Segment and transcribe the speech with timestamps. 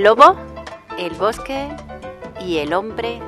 [0.00, 0.34] El lobo,
[0.96, 1.68] el bosque
[2.40, 3.20] y el hombre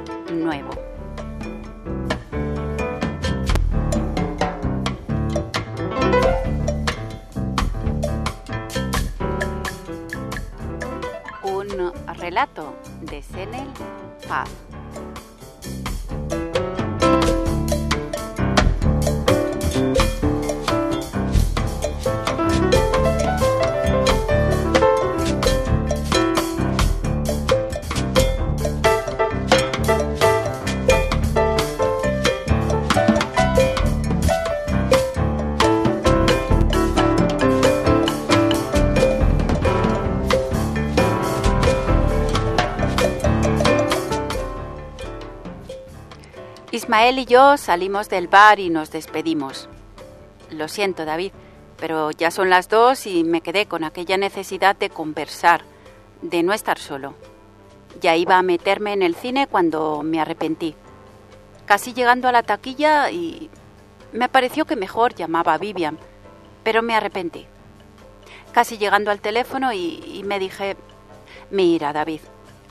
[47.02, 49.68] Ismael y yo salimos del bar y nos despedimos.
[50.52, 51.32] Lo siento, David,
[51.76, 55.62] pero ya son las dos y me quedé con aquella necesidad de conversar,
[56.20, 57.14] de no estar solo.
[58.00, 60.76] Ya iba a meterme en el cine cuando me arrepentí.
[61.66, 63.50] Casi llegando a la taquilla y
[64.12, 65.98] me pareció que mejor llamaba a Vivian,
[66.62, 67.48] pero me arrepentí.
[68.52, 70.76] Casi llegando al teléfono y, y me dije,
[71.50, 72.20] mira, David,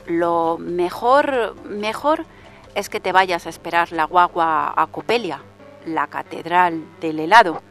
[0.06, 2.24] lo mejor, mejor
[2.74, 5.42] es que te vayas a esperar la guagua a Copelia,
[5.86, 7.62] la catedral del helado.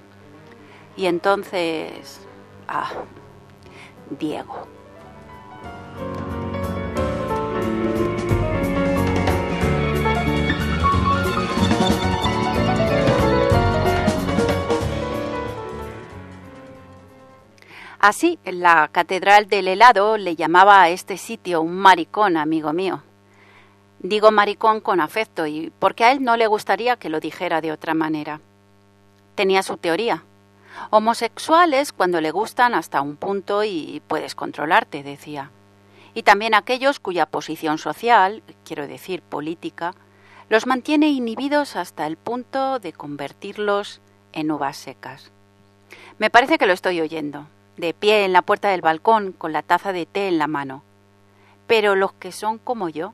[0.96, 2.28] Y entonces...
[2.68, 2.92] Ah,
[4.10, 4.68] Diego.
[18.00, 23.04] Así, la Catedral del Helado le llamaba a este sitio un maricón, amigo mío.
[24.04, 27.72] Digo maricón con afecto y porque a él no le gustaría que lo dijera de
[27.72, 28.42] otra manera.
[29.36, 30.24] Tenía su teoría.
[30.90, 35.52] Homosexuales cuando le gustan hasta un punto y puedes controlarte, decía.
[36.16, 39.94] Y también aquellos cuya posición social, quiero decir política,
[40.50, 44.02] los mantiene inhibidos hasta el punto de convertirlos
[44.34, 45.32] en uvas secas.
[46.18, 47.46] Me parece que lo estoy oyendo,
[47.78, 50.84] de pie en la puerta del balcón con la taza de té en la mano.
[51.68, 53.14] Pero los que son como yo,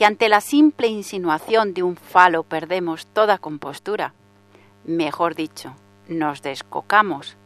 [0.00, 4.14] que ante la simple insinuación de un falo perdemos toda compostura.
[4.86, 5.74] Mejor dicho,
[6.08, 7.36] nos descocamos.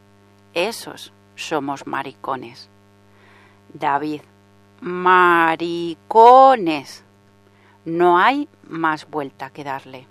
[0.52, 2.70] Esos somos maricones.
[3.72, 4.20] David,
[4.80, 5.74] maricones.
[7.84, 10.06] No hay más vuelta que darle.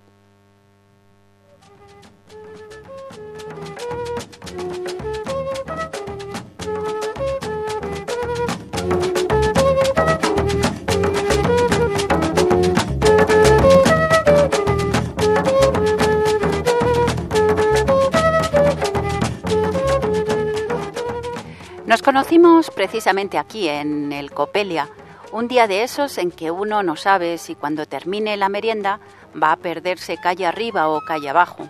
[21.94, 24.88] Nos conocimos precisamente aquí, en el Copelia,
[25.30, 28.98] un día de esos en que uno no sabe si cuando termine la merienda
[29.40, 31.68] va a perderse calle arriba o calle abajo.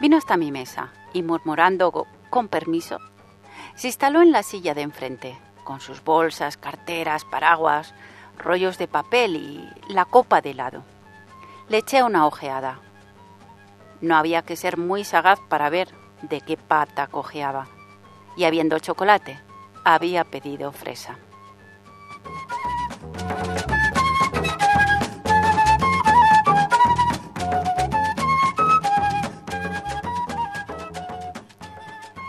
[0.00, 2.98] Vino hasta mi mesa y murmurando con permiso,
[3.76, 7.94] se instaló en la silla de enfrente, con sus bolsas, carteras, paraguas,
[8.36, 10.82] rollos de papel y la copa de helado.
[11.68, 12.80] Le eché una ojeada.
[14.00, 17.68] No había que ser muy sagaz para ver de qué pata cojeaba.
[18.36, 19.43] Y habiendo chocolate,
[19.84, 21.18] había pedido fresa.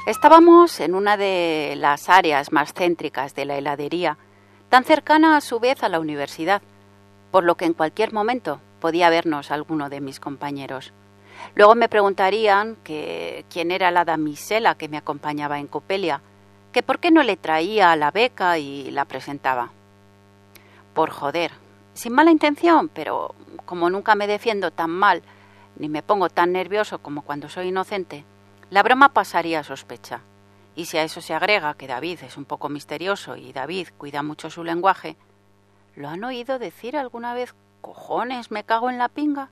[0.06, 4.19] Estábamos en una de las áreas más céntricas de la heladería,
[4.69, 6.62] tan cercana a su vez a la universidad,
[7.31, 10.94] por lo que en cualquier momento podía vernos alguno de mis compañeros.
[11.56, 16.22] Luego me preguntarían que quién era la damisela que me acompañaba en Copelia,
[16.75, 19.72] que por qué no le traía la beca y la presentaba.
[20.94, 21.54] Por joder,
[21.94, 23.33] sin mala intención, pero
[23.63, 25.24] como nunca me defiendo tan mal,
[25.77, 28.25] ni me pongo tan nervioso como cuando soy inocente,
[28.72, 30.19] la broma pasaría a sospecha.
[30.75, 34.22] Y si a eso se agrega que David es un poco misterioso y David cuida
[34.22, 35.16] mucho su lenguaje,
[35.95, 39.50] ¿lo han oído decir alguna vez cojones me cago en la pinga?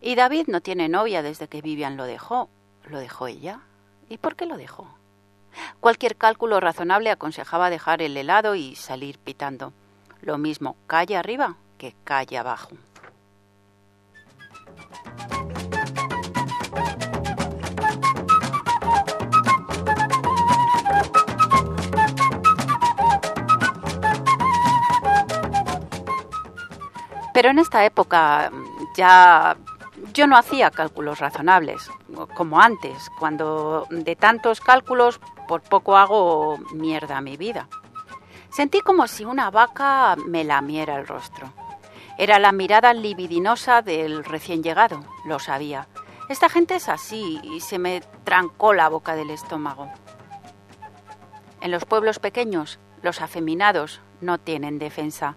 [0.00, 2.48] Y David no tiene novia desde que Vivian lo dejó.
[2.88, 3.60] ¿Lo dejó ella?
[4.08, 4.99] ¿Y por qué lo dejó?
[5.80, 9.72] Cualquier cálculo razonable aconsejaba dejar el helado y salir pitando.
[10.22, 12.70] Lo mismo calle arriba que calle abajo.
[27.32, 28.50] Pero en esta época
[28.96, 29.56] ya
[30.12, 31.90] yo no hacía cálculos razonables,
[32.34, 37.68] como antes, cuando de tantos cálculos por poco hago mierda mi vida.
[38.50, 41.52] Sentí como si una vaca me lamiera el rostro.
[42.18, 45.86] Era la mirada libidinosa del recién llegado, lo sabía.
[46.28, 49.90] Esta gente es así y se me trancó la boca del estómago.
[51.60, 55.36] En los pueblos pequeños, los afeminados no tienen defensa.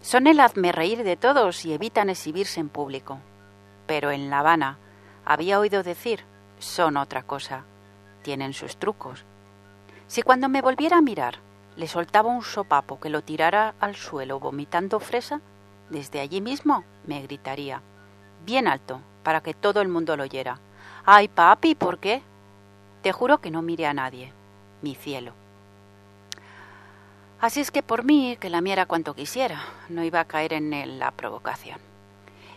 [0.00, 3.20] Son el hazme reír de todos y evitan exhibirse en público.
[3.86, 4.78] Pero en La Habana,
[5.24, 6.24] había oído decir,
[6.58, 7.64] son otra cosa.
[8.22, 9.24] Tienen sus trucos.
[10.06, 11.38] Si cuando me volviera a mirar
[11.76, 15.40] le soltaba un sopapo que lo tirara al suelo vomitando fresa,
[15.90, 17.82] desde allí mismo me gritaría,
[18.44, 20.60] bien alto, para que todo el mundo lo oyera.
[21.04, 22.22] ¡Ay, papi, ¿por qué?
[23.02, 24.32] Te juro que no mire a nadie,
[24.82, 25.32] mi cielo.
[27.40, 30.98] Así es que por mí, que la miera cuanto quisiera, no iba a caer en
[30.98, 31.93] la provocación.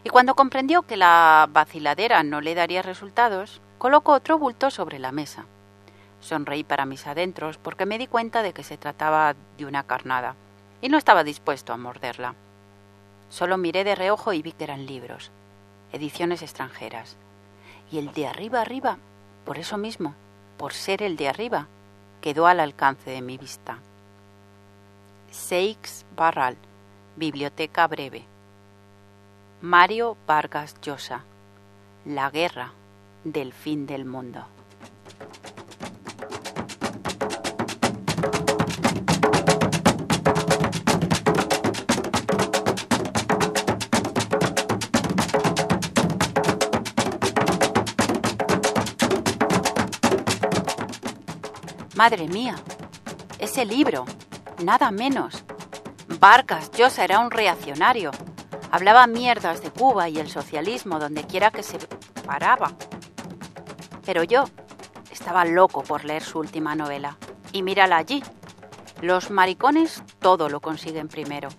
[0.07, 5.11] Y cuando comprendió que la vaciladera no le daría resultados, colocó otro bulto sobre la
[5.11, 5.47] mesa.
[6.21, 10.35] Sonreí para mis adentros porque me di cuenta de que se trataba de una carnada
[10.79, 12.35] y no estaba dispuesto a morderla.
[13.29, 15.29] Solo miré de reojo y vi que eran libros,
[15.91, 17.17] ediciones extranjeras.
[17.91, 18.99] Y el de arriba arriba,
[19.43, 20.15] por eso mismo,
[20.55, 21.67] por ser el de arriba,
[22.21, 23.79] quedó al alcance de mi vista.
[25.31, 26.55] Seix Barral,
[27.17, 28.36] Biblioteca Breve.
[29.61, 31.23] Mario Vargas Llosa,
[32.05, 32.73] La guerra
[33.23, 34.45] del fin del mundo.
[51.95, 52.55] Madre mía,
[53.39, 54.05] ese libro,
[54.63, 55.43] nada menos.
[56.19, 58.11] Vargas Llosa era un reaccionario.
[58.71, 61.79] Hablaba mierdas de Cuba y el socialismo donde quiera que se
[62.25, 62.73] paraba.
[64.05, 64.45] Pero yo
[65.09, 67.17] estaba loco por leer su última novela.
[67.53, 68.23] Y mírala allí.
[69.01, 71.49] Los maricones todo lo consiguen primero.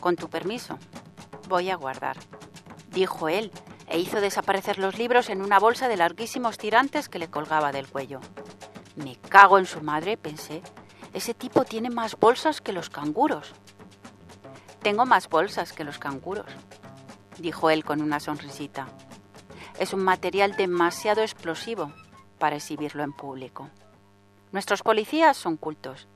[0.00, 0.78] Con tu permiso,
[1.48, 2.16] voy a guardar,
[2.90, 3.50] dijo él,
[3.88, 7.88] e hizo desaparecer los libros en una bolsa de larguísimos tirantes que le colgaba del
[7.88, 8.20] cuello.
[8.96, 10.62] Me cago en su madre, pensé.
[11.14, 13.54] Ese tipo tiene más bolsas que los canguros.
[14.88, 16.46] Tengo más bolsas que los canguros,
[17.36, 18.88] dijo él con una sonrisita.
[19.78, 21.92] Es un material demasiado explosivo
[22.38, 23.68] para exhibirlo en público.
[24.50, 26.08] Nuestros policías son cultos,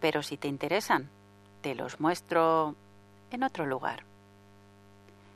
[0.00, 1.10] pero si te interesan,
[1.60, 2.74] te los muestro
[3.30, 4.04] en otro lugar.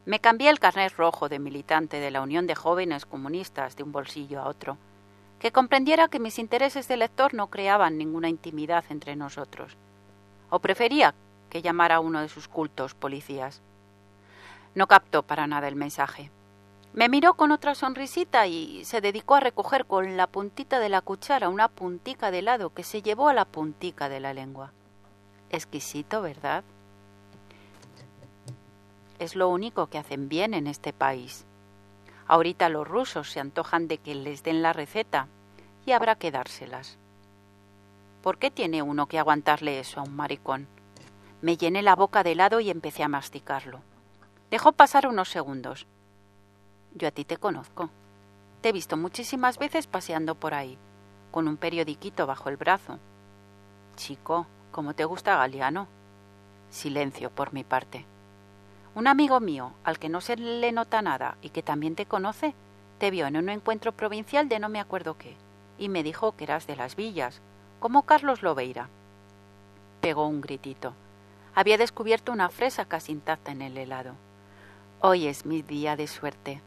[0.06, 3.93] Me cambié el carnet rojo de militante de la Unión de Jóvenes Comunistas de un
[3.93, 4.79] bolsillo a otro
[5.38, 9.76] que comprendiera que mis intereses de lector no creaban ninguna intimidad entre nosotros,
[10.49, 11.14] o prefería
[11.50, 13.61] que llamara a uno de sus cultos policías.
[14.75, 16.30] No captó para nada el mensaje.
[16.92, 21.02] Me miró con otra sonrisita y se dedicó a recoger con la puntita de la
[21.02, 24.73] cuchara una puntica de helado que se llevó a la puntica de la lengua.
[25.50, 26.64] Exquisito, ¿verdad?
[29.19, 31.45] Es lo único que hacen bien en este país.
[32.26, 35.28] Ahorita los rusos se antojan de que les den la receta
[35.85, 36.97] y habrá que dárselas.
[38.23, 40.69] ¿Por qué tiene uno que aguantarle eso a un maricón?
[41.42, 43.80] Me llené la boca de helado y empecé a masticarlo.
[44.50, 45.87] Dejó pasar unos segundos.
[46.94, 47.88] Yo a ti te conozco.
[48.61, 50.76] Te he visto muchísimas veces paseando por ahí,
[51.30, 52.99] con un periodiquito bajo el brazo.
[53.97, 55.88] Chico, ¿cómo te gusta Galeano?
[56.68, 58.04] Silencio por mi parte.
[58.94, 62.54] Un amigo mío, al que no se le nota nada y que también te conoce,
[62.99, 65.37] te vio en un encuentro provincial de no me acuerdo qué,
[65.78, 67.40] y me dijo que eras de las villas,
[67.78, 68.90] como Carlos Lobeira.
[70.02, 70.92] Pegó un gritito.
[71.54, 74.14] Había descubierto una fresa casi intacta en el helado.
[75.00, 76.62] Hoy es mi día de suerte.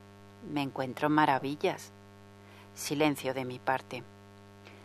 [0.51, 1.91] Me encuentro maravillas.
[2.73, 4.03] Silencio de mi parte.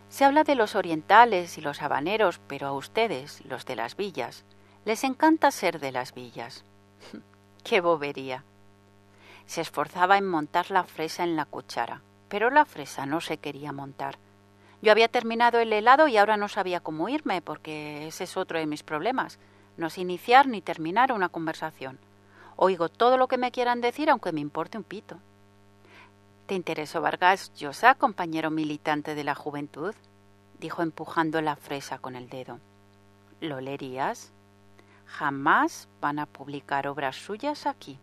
[0.08, 4.44] Se habla de los orientales y los habaneros, pero a ustedes, los de las villas,
[4.84, 6.64] les encanta ser de las villas.
[7.64, 8.44] ¡Qué bobería!
[9.46, 13.72] Se esforzaba en montar la fresa en la cuchara, pero la fresa no se quería
[13.72, 14.18] montar.
[14.80, 18.58] Yo había terminado el helado y ahora no sabía cómo irme, porque ese es otro
[18.58, 19.38] de mis problemas.
[19.78, 21.98] No sé iniciar ni terminar una conversación.
[22.56, 25.18] Oigo todo lo que me quieran decir, aunque me importe un pito.
[26.46, 29.94] ¿Te interesó Vargas Llosa, compañero militante de la juventud?
[30.58, 32.58] dijo empujando la fresa con el dedo.
[33.40, 34.32] ¿Lo leerías?
[35.06, 38.00] Jamás van a publicar obras suyas aquí.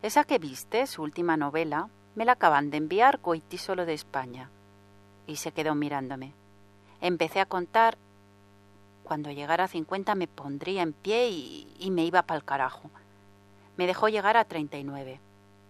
[0.00, 3.20] Esa que viste, su última novela, me la acaban de enviar
[3.58, 4.50] solo de España.
[5.26, 6.32] Y se quedó mirándome.
[7.02, 7.98] Empecé a contar.
[9.04, 12.90] Cuando llegara a cincuenta me pondría en pie y, me iba pa'l carajo.
[13.76, 15.20] Me dejó llegar a treinta y nueve.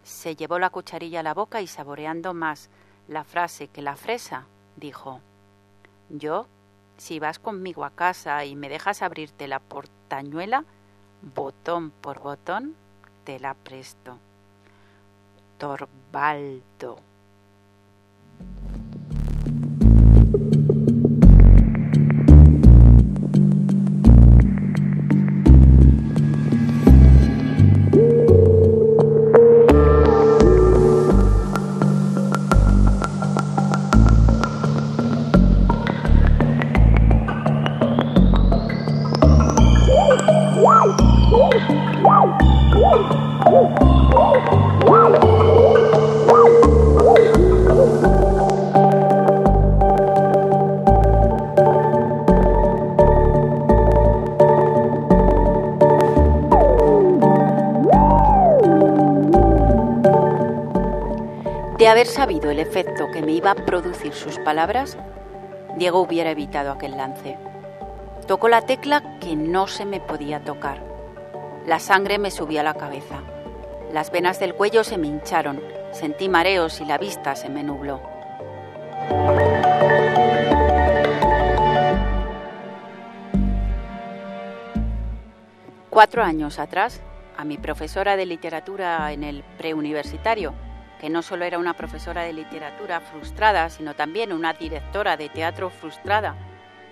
[0.04, 2.68] Se llevó la cucharilla a la boca y saboreando más
[3.08, 4.46] la frase que la fresa,
[4.76, 5.20] dijo
[6.08, 6.46] Yo
[6.96, 10.64] Si vas conmigo a casa y me dejas abrirte la portañuela,
[11.34, 12.76] botón por botón,
[13.24, 14.18] te la presto.
[15.58, 17.11] Torbaldo.
[61.92, 64.96] Haber sabido el efecto que me iba a producir sus palabras,
[65.76, 67.36] Diego hubiera evitado aquel lance.
[68.26, 70.82] Tocó la tecla que no se me podía tocar.
[71.66, 73.20] La sangre me subía a la cabeza.
[73.92, 75.60] Las venas del cuello se me hincharon,
[75.92, 78.00] sentí mareos y la vista se me nubló.
[85.90, 87.02] Cuatro años atrás,
[87.36, 90.54] a mi profesora de literatura en el preuniversitario,
[91.02, 95.68] que no solo era una profesora de literatura frustrada, sino también una directora de teatro
[95.68, 96.36] frustrada,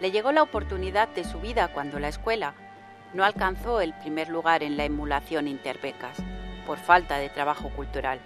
[0.00, 2.54] le llegó la oportunidad de su vida cuando la escuela
[3.14, 6.16] no alcanzó el primer lugar en la emulación interbecas,
[6.66, 8.18] por falta de trabajo cultural.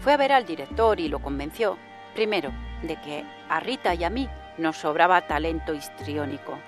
[0.00, 1.78] Fue a ver al director y lo convenció,
[2.12, 2.50] primero,
[2.82, 4.28] de que a Rita y a mí
[4.58, 6.58] nos sobraba talento histriónico,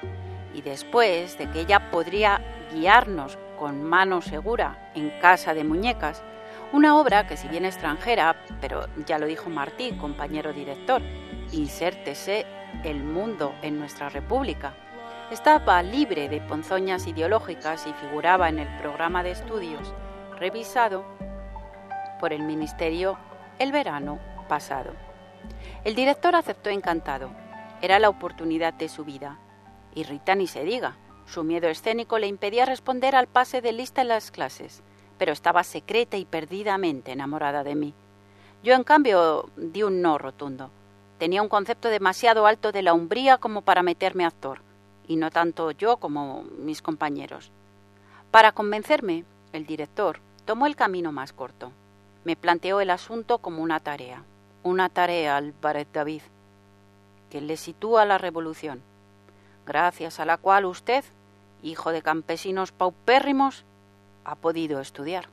[0.55, 2.41] y después de que ella podría
[2.73, 6.23] guiarnos con mano segura en casa de muñecas,
[6.73, 11.01] una obra que si bien extranjera, pero ya lo dijo Martí, compañero director,
[11.53, 12.45] insértese
[12.83, 14.75] el mundo en nuestra república.
[15.31, 19.95] Estaba libre de ponzoñas ideológicas y figuraba en el programa de estudios
[20.39, 21.05] revisado
[22.21, 23.19] por el Ministerio
[23.59, 24.19] el verano
[24.49, 24.93] pasado.
[25.85, 27.31] El director aceptó encantado.
[27.81, 29.39] Era la oportunidad de su vida.
[29.95, 30.97] Y Rita ni se diga.
[31.27, 34.83] Su miedo escénico le impedía responder al pase de lista en las clases
[35.19, 37.95] pero estaba secreta y perdidamente enamorada de mí.
[38.63, 40.71] Yo, en cambio, di un no rotundo.
[41.19, 44.61] Tenía un concepto demasiado alto de la umbría como para meterme actor,
[45.09, 47.51] y no tanto yo como mis compañeros.
[48.31, 51.73] Para convencerme, el director tomó el camino más corto.
[52.25, 54.25] Me planteó el asunto como una tarea,
[54.63, 56.23] una tarea, Álvarez David,
[57.31, 58.83] que le sitúa la revolución,
[59.65, 61.05] gracias a la cual usted,
[61.63, 63.65] hijo de campesinos paupérrimos,
[64.27, 65.29] ha podido estudiar.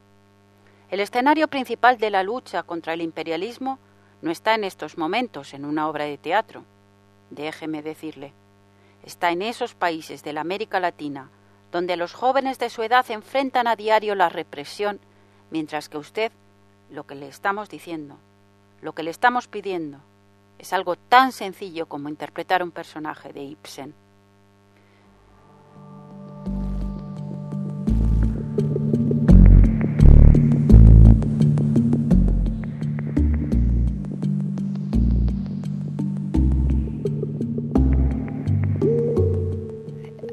[0.89, 3.79] El escenario principal de la lucha contra el imperialismo
[4.21, 6.63] no está en estos momentos en una obra de teatro.
[7.31, 8.31] Déjeme decirle,
[9.03, 11.29] está en esos países de la América Latina
[11.73, 14.99] donde los jóvenes de su edad enfrentan a diario la represión,
[15.49, 16.31] mientras que usted
[16.91, 18.17] lo que le estamos diciendo,
[18.79, 19.97] lo que le estamos pidiendo,
[20.59, 23.95] es algo tan sencillo como interpretar un personaje de Ibsen.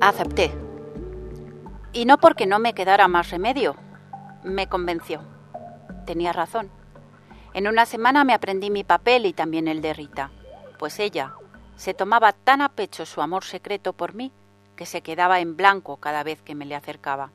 [0.00, 0.50] Acepté.
[1.92, 3.76] Y no porque no me quedara más remedio.
[4.42, 5.20] Me convenció.
[6.06, 6.70] Tenía razón.
[7.52, 10.30] En una semana me aprendí mi papel y también el de Rita,
[10.78, 11.34] pues ella
[11.76, 14.32] se tomaba tan a pecho su amor secreto por mí
[14.74, 17.30] que se quedaba en blanco cada vez que me le acercaba.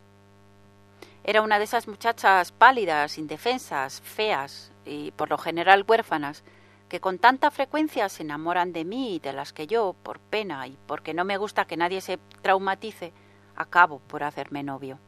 [1.23, 6.43] Era una de esas muchachas pálidas, indefensas, feas y por lo general huérfanas,
[6.89, 10.67] que con tanta frecuencia se enamoran de mí y de las que yo, por pena
[10.67, 13.11] y porque no me gusta que nadie se traumatice,
[13.55, 14.99] acabo por hacerme novio.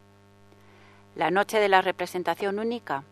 [1.15, 3.03] La noche de la representación única,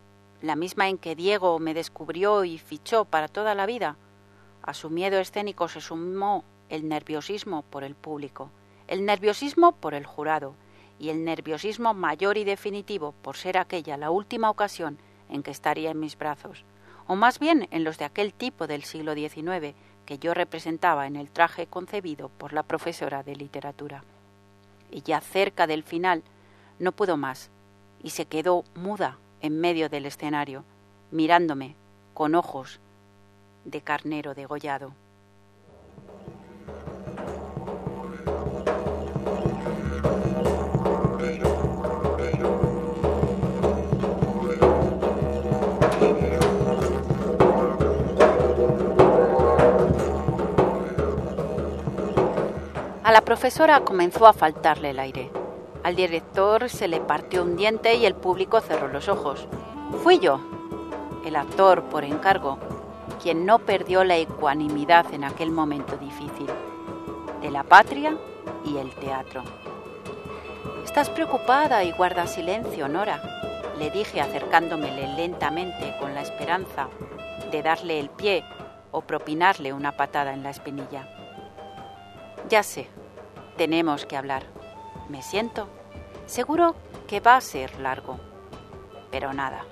[0.42, 3.98] la misma en que Diego me descubrió y fichó para toda la vida,
[4.64, 8.50] a su miedo escénico se sumó el nerviosismo por el público,
[8.88, 10.56] el nerviosismo por el jurado
[10.98, 14.98] y el nerviosismo mayor y definitivo por ser aquella la última ocasión
[15.30, 16.66] en que estaría en mis brazos
[17.08, 21.16] o más bien en los de aquel tipo del siglo XIX que yo representaba en
[21.16, 24.04] el traje concebido por la profesora de literatura.
[24.92, 26.24] Y ya cerca del final
[26.80, 27.50] no pudo más
[28.04, 30.64] y se quedó muda en medio del escenario,
[31.12, 31.76] mirándome
[32.14, 32.80] con ojos
[33.66, 34.94] de carnero degollado.
[53.16, 55.32] La profesora comenzó a faltarle el aire.
[55.84, 59.48] Al director se le partió un diente y el público cerró los ojos.
[60.04, 60.42] Fui yo,
[61.24, 62.58] el actor por encargo,
[63.24, 66.48] quien no perdió la ecuanimidad en aquel momento difícil,
[67.40, 68.18] de la patria
[68.66, 69.46] y el teatro.
[70.84, 73.22] Estás preocupada y guarda silencio, Nora,
[73.80, 76.90] le dije acercándomele lentamente con la esperanza
[77.50, 78.44] de darle el pie
[78.92, 81.08] o propinarle una patada en la espinilla.
[82.50, 82.90] Ya sé,
[83.58, 84.44] tenemos que hablar.
[85.10, 85.68] Me siento.
[86.26, 86.76] Seguro
[87.08, 88.20] que va a ser largo.
[89.12, 89.66] Pero nada.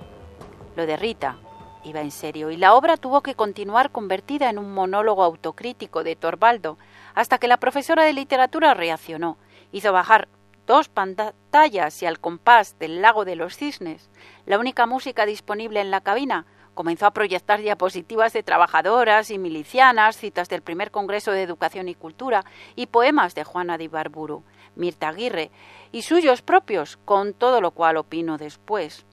[0.76, 1.36] Lo de Rita
[1.84, 6.16] iba en serio y la obra tuvo que continuar convertida en un monólogo autocrítico de
[6.16, 6.78] Torvaldo
[7.14, 9.36] hasta que la profesora de literatura reaccionó,
[9.70, 10.28] hizo bajar
[10.66, 14.10] dos pantallas y al compás del lago de los cisnes,
[14.46, 20.16] la única música disponible en la cabina, comenzó a proyectar diapositivas de trabajadoras y milicianas,
[20.16, 22.44] citas del primer Congreso de Educación y Cultura
[22.76, 24.42] y poemas de Juana de Ibarburu,
[24.76, 25.50] Mirta Aguirre
[25.92, 29.06] y suyos propios, con todo lo cual opino después.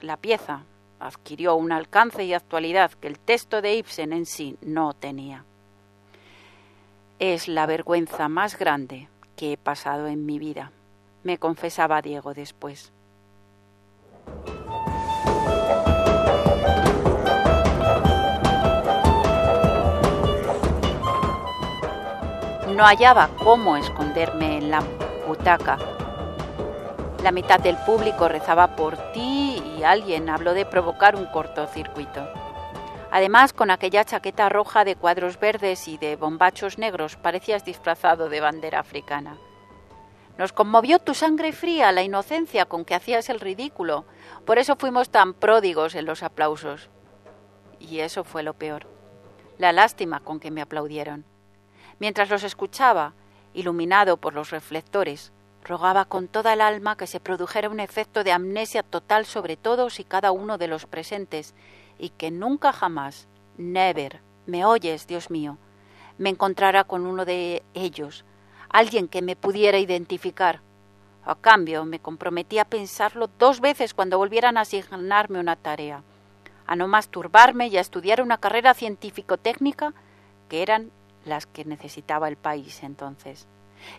[0.00, 0.62] La pieza
[0.98, 5.44] adquirió un alcance y actualidad que el texto de Ibsen en sí no tenía.
[7.18, 10.70] Es la vergüenza más grande que he pasado en mi vida,
[11.22, 12.92] me confesaba Diego después.
[22.80, 24.82] No hallaba cómo esconderme en la
[25.26, 25.76] butaca.
[27.22, 32.26] La mitad del público rezaba por ti y alguien habló de provocar un cortocircuito.
[33.10, 38.40] Además, con aquella chaqueta roja de cuadros verdes y de bombachos negros, parecías disfrazado de
[38.40, 39.36] bandera africana.
[40.38, 44.06] Nos conmovió tu sangre fría, la inocencia con que hacías el ridículo.
[44.46, 46.88] Por eso fuimos tan pródigos en los aplausos.
[47.78, 48.86] Y eso fue lo peor.
[49.58, 51.29] La lástima con que me aplaudieron.
[52.00, 53.12] Mientras los escuchaba,
[53.52, 55.32] iluminado por los reflectores,
[55.62, 60.00] rogaba con toda el alma que se produjera un efecto de amnesia total sobre todos
[60.00, 61.54] y cada uno de los presentes,
[61.98, 65.58] y que nunca jamás, never, me oyes, Dios mío,
[66.16, 68.24] me encontrara con uno de ellos,
[68.70, 70.60] alguien que me pudiera identificar.
[71.26, 76.02] A cambio, me comprometí a pensarlo dos veces cuando volvieran a asignarme una tarea,
[76.66, 79.92] a no masturbarme y a estudiar una carrera científico-técnica
[80.48, 80.90] que eran
[81.24, 83.46] las que necesitaba el país entonces.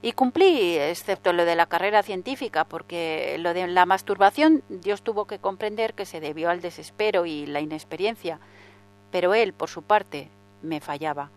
[0.02, 5.26] Y cumplí, excepto lo de la carrera científica, porque lo de la masturbación Dios tuvo
[5.26, 8.40] que comprender que se debió al desespero y la inexperiencia,
[9.12, 10.30] pero él, por su parte,
[10.62, 11.30] me fallaba,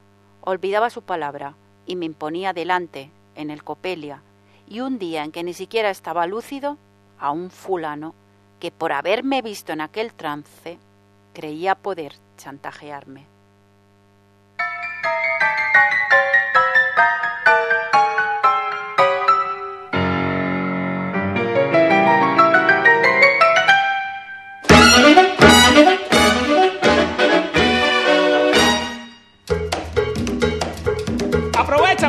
[0.42, 1.54] olvidaba su palabra
[1.86, 4.22] y me imponía delante, en el Copelia,
[4.68, 6.78] y un día en que ni siquiera estaba lúcido,
[7.18, 8.14] a un fulano
[8.60, 10.78] que por haberme visto en aquel trance
[11.32, 13.33] creía poder chantajearme.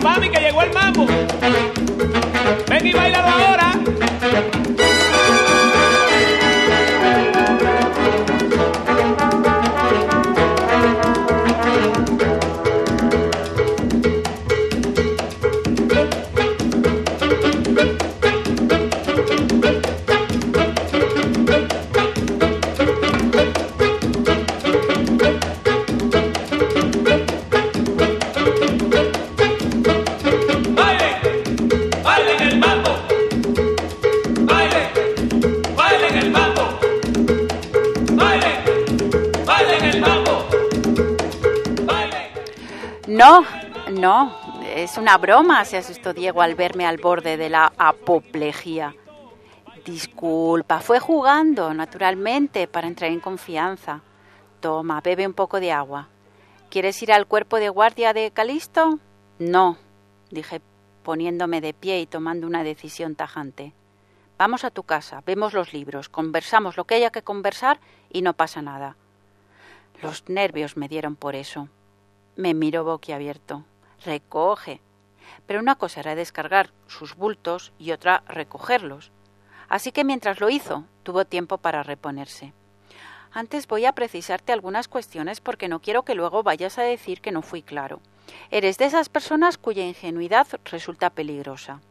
[0.05, 0.44] Mami, que
[45.05, 48.95] una broma, se asustó Diego al verme al borde de la apoplejía.
[49.85, 54.01] Disculpa, fue jugando, naturalmente, para entrar en confianza.
[54.61, 56.07] Toma, bebe un poco de agua.
[56.71, 58.97] ¿Quieres ir al cuerpo de guardia de Calisto?
[59.37, 59.77] No,
[60.31, 60.59] dije
[61.03, 63.73] poniéndome de pie y tomando una decisión tajante.
[64.39, 67.79] Vamos a tu casa, vemos los libros, conversamos lo que haya que conversar
[68.11, 68.97] y no pasa nada.
[70.01, 71.69] Los nervios me dieron por eso.
[72.35, 73.65] Me miró boquiabierto.
[74.03, 74.81] Recoge.
[75.47, 79.11] Pero una cosa era descargar sus bultos y otra recogerlos.
[79.69, 82.53] Así que mientras lo hizo, tuvo tiempo para reponerse.
[83.31, 87.31] Antes voy a precisarte algunas cuestiones porque no quiero que luego vayas a decir que
[87.31, 87.99] no fui claro.
[88.49, 91.81] Eres de esas personas cuya ingenuidad resulta peligrosa.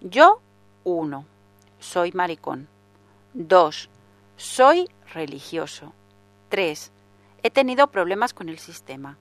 [0.00, 0.40] Yo,
[0.84, 1.24] uno,
[1.78, 2.68] soy maricón.
[3.32, 3.88] Dos,
[4.36, 5.94] soy religioso.
[6.48, 6.92] Tres,
[7.42, 9.16] he tenido problemas con el sistema.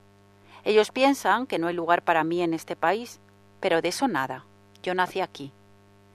[0.63, 3.19] Ellos piensan que no hay lugar para mí en este país,
[3.61, 4.43] pero de eso nada.
[4.83, 5.51] yo nací aquí.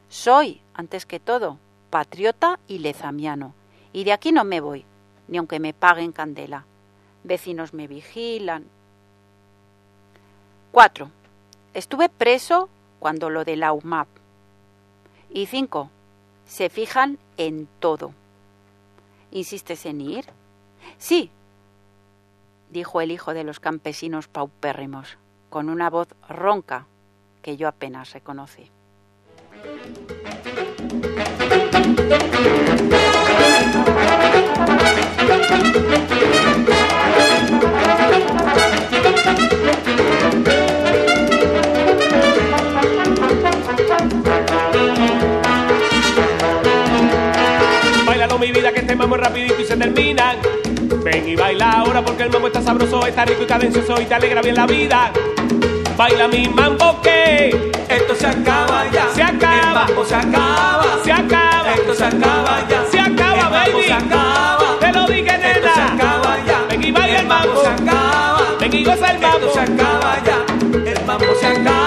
[0.09, 3.55] Soy, antes que todo, patriota y lezamiano,
[3.93, 4.85] y de aquí no me voy,
[5.29, 6.65] ni aunque me paguen candela.
[7.23, 8.67] Vecinos me vigilan.
[10.73, 11.11] 4.
[11.75, 14.09] Estuve preso cuando lo de la UMAP.
[15.31, 15.91] Y 5.
[16.45, 18.13] Se fijan en todo.
[19.31, 20.27] ¿Insistes en ir?
[20.99, 21.31] Sí,
[22.71, 25.19] dijo el hijo de los campesinos paupérrimos,
[25.51, 26.87] con una voz ronca
[27.47, 28.69] que yo apenas reconocí.
[48.05, 50.39] Bailalo mi vida que este mambo rapidito y se terminan.
[51.05, 54.15] Ven y baila ahora porque el mambo está sabroso, está rico y cadencioso y te
[54.15, 55.13] alegra bien la vida.
[55.97, 59.09] Baila mi mambo que Esto se acaba ya.
[59.15, 59.57] Se acaba.
[59.57, 60.85] El mambo se acaba.
[61.05, 62.85] se acaba, Esto se acaba ya.
[62.91, 63.87] se acaba, El mambo baby.
[63.87, 64.79] se acaba.
[64.81, 65.95] Te lo dije, Esto se nena.
[65.95, 66.59] acaba ya.
[66.69, 67.63] Ven y baila el mambo.
[67.63, 68.41] se acaba.
[68.61, 69.39] Ven y goza el mambo.
[69.39, 70.91] Esto se acaba ya.
[70.91, 71.86] El mambo se acaba.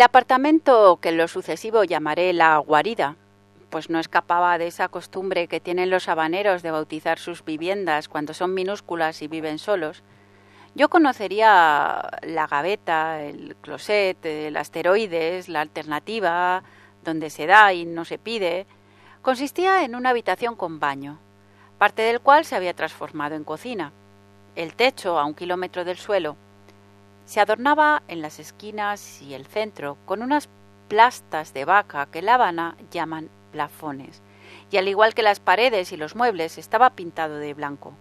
[0.00, 3.16] El apartamento, que en lo sucesivo llamaré la guarida,
[3.68, 8.32] pues no escapaba de esa costumbre que tienen los habaneros de bautizar sus viviendas cuando
[8.32, 10.02] son minúsculas y viven solos,
[10.74, 16.62] yo conocería la gaveta, el closet, el asteroides, la alternativa,
[17.04, 18.66] donde se da y no se pide,
[19.20, 21.18] consistía en una habitación con baño,
[21.76, 23.92] parte del cual se había transformado en cocina.
[24.56, 26.38] El techo, a un kilómetro del suelo,
[27.30, 30.48] se adornaba en las esquinas y el centro con unas
[30.88, 34.20] plastas de vaca que La Habana llaman plafones,
[34.72, 37.92] y al igual que las paredes y los muebles estaba pintado de blanco,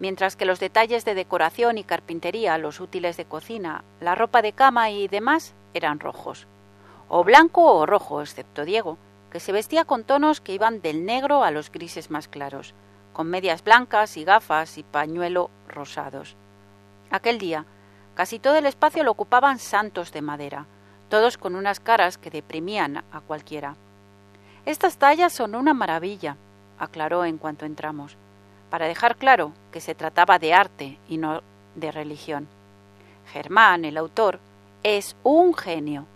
[0.00, 4.52] mientras que los detalles de decoración y carpintería, los útiles de cocina, la ropa de
[4.52, 6.48] cama y demás eran rojos,
[7.08, 8.98] o blanco o rojo, excepto Diego,
[9.30, 12.74] que se vestía con tonos que iban del negro a los grises más claros,
[13.12, 16.34] con medias blancas y gafas y pañuelo rosados.
[17.12, 17.64] Aquel día,
[18.14, 20.66] casi todo el espacio lo ocupaban santos de madera,
[21.08, 23.76] todos con unas caras que deprimían a cualquiera.
[24.64, 26.36] Estas tallas son una maravilla,
[26.78, 28.16] aclaró en cuanto entramos,
[28.70, 31.42] para dejar claro que se trataba de arte y no
[31.74, 32.48] de religión.
[33.32, 34.40] Germán, el autor,
[34.82, 36.06] es un genio.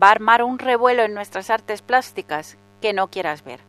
[0.00, 3.60] Va a armar un revuelo en nuestras artes plásticas que no quieras ver.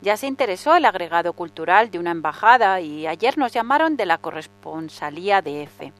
[0.00, 4.18] Ya se interesó el agregado cultural de una embajada y ayer nos llamaron de la
[4.18, 5.92] corresponsalía de F.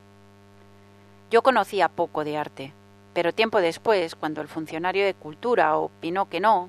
[1.33, 2.75] Yo conocía poco de arte,
[3.15, 6.69] pero tiempo después, cuando el funcionario de cultura opinó que no,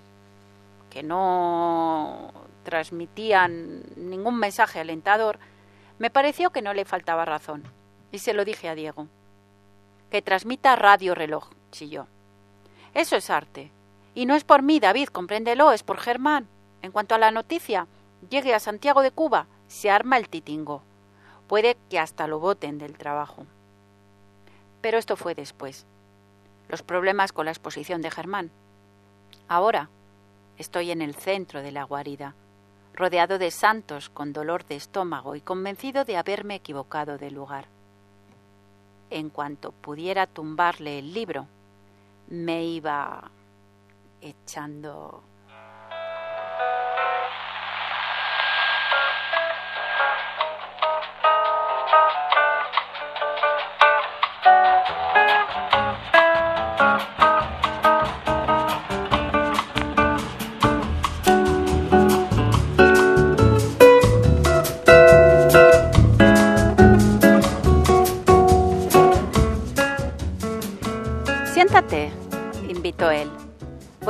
[0.89, 2.31] que no
[2.63, 5.37] transmitían ningún mensaje alentador,
[5.99, 7.63] me pareció que no le faltaba razón,
[8.13, 9.07] y se lo dije a Diego.
[10.09, 12.07] Que transmita radio reloj, chilló.
[12.93, 13.69] Eso es arte.
[14.15, 16.47] Y no es por mí, David, compréndelo, es por Germán.
[16.81, 17.85] En cuanto a la noticia,
[18.29, 20.83] llegue a Santiago de Cuba, se arma el titingo.
[21.47, 23.45] Puede que hasta lo voten del trabajo.
[24.83, 25.87] Pero esto fue después.
[26.67, 28.51] Los problemas con la exposición de Germán.
[29.47, 29.89] Ahora
[30.57, 32.35] estoy en el centro de la guarida,
[32.93, 37.67] rodeado de santos con dolor de estómago y convencido de haberme equivocado de lugar.
[39.09, 41.47] En cuanto pudiera tumbarle el libro,
[42.27, 43.31] me iba
[44.19, 45.23] echando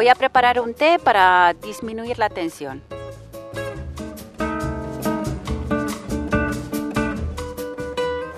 [0.04, 2.84] Voy a preparar un té para disminuir la tensión.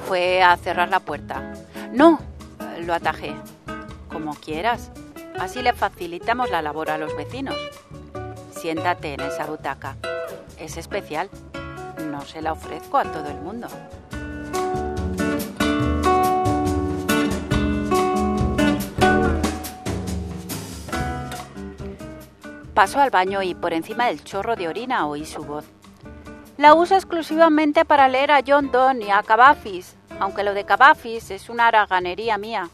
[0.07, 1.55] Fue a cerrar la puerta.
[1.91, 2.19] No,
[2.81, 3.33] lo atajé.
[4.13, 4.91] Como quieras.
[5.39, 7.57] Así le facilitamos la labor a los vecinos.
[8.51, 9.95] Siéntate en esa butaca.
[10.59, 11.31] Es especial.
[12.11, 13.67] no se la ofrezco a todo el mundo.
[22.75, 25.63] Pasó al baño y por encima del chorro de orina oí su voz.
[26.57, 31.31] La usa exclusivamente para leer a John Donne y a Cavafis, aunque lo de Cavafis
[31.31, 32.69] es una haraganería mía.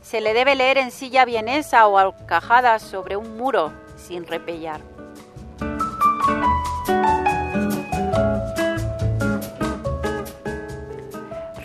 [0.00, 4.80] Se le debe leer en silla vienesa o alcajada sobre un muro sin repellar.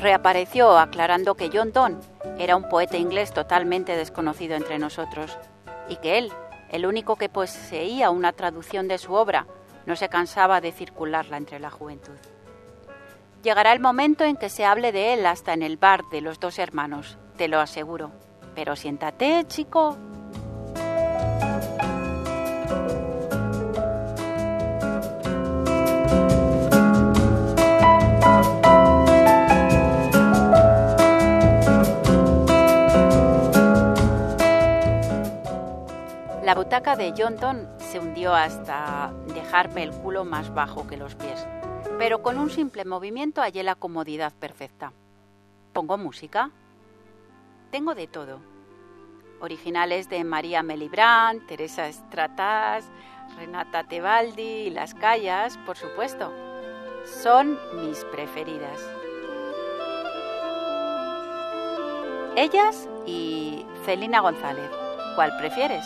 [0.01, 2.01] Reapareció aclarando que John Donne
[2.37, 5.37] era un poeta inglés totalmente desconocido entre nosotros
[5.87, 6.33] y que él
[6.69, 9.45] el único que poseía una traducción de su obra,
[9.85, 12.17] no se cansaba de circularla entre la juventud.
[13.43, 16.39] Llegará el momento en que se hable de él hasta en el bar de los
[16.39, 18.11] dos hermanos, te lo aseguro.
[18.55, 19.97] Pero siéntate, chico,
[36.47, 41.13] La butaca de John Donne se hundió hasta dejarme el culo más bajo que los
[41.13, 41.45] pies,
[41.97, 44.93] pero con un simple movimiento hallé la comodidad perfecta.
[45.73, 46.51] ¿Pongo música?
[47.69, 48.39] Tengo de todo.
[49.41, 52.85] Originales de María Melibrán, Teresa Estratas,
[53.35, 56.31] Renata Tebaldi y Las Callas, por supuesto.
[57.03, 58.79] Son mis preferidas.
[62.37, 64.71] Ellas y Celina González.
[65.17, 65.85] ¿Cuál prefieres?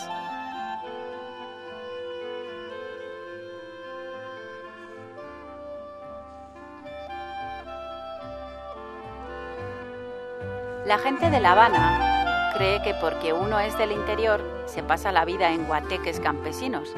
[10.92, 15.24] La gente de La Habana cree que porque uno es del interior se pasa la
[15.24, 16.94] vida en guateques campesinos.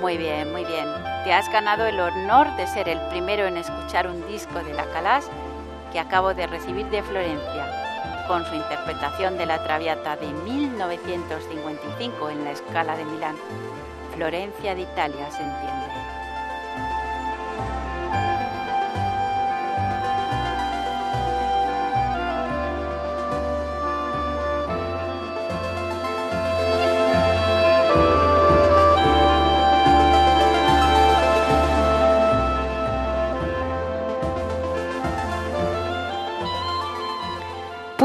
[0.00, 0.86] Muy bien, muy bien.
[1.24, 4.86] Te has ganado el honor de ser el primero en escuchar un disco de la
[4.94, 5.28] Calas
[5.92, 12.44] que acabo de recibir de Florencia, con su interpretación de la Traviata de 1955 en
[12.44, 13.36] la Escala de Milán.
[14.14, 15.78] Florencia de Italia, se entiende.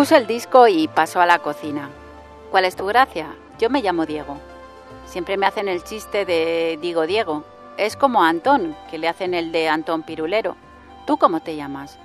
[0.03, 1.89] Puso el disco y pasó a la cocina.
[2.51, 3.33] ¿Cuál es tu gracia?
[3.57, 4.37] Yo me llamo Diego.
[5.05, 7.45] Siempre me hacen el chiste de digo Diego.
[7.77, 10.57] Es como a Antón, que le hacen el de Antón Pirulero.
[11.07, 11.99] ¿Tú cómo te llamas?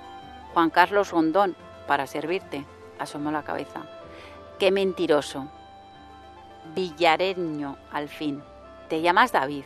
[0.53, 1.57] Juan Carlos Rondón,
[1.87, 2.63] para servirte.
[2.99, 3.81] Asomó la cabeza.
[4.59, 5.47] Qué mentiroso.
[6.73, 8.41] Villareño, al fin.
[8.87, 9.65] Te llamas David.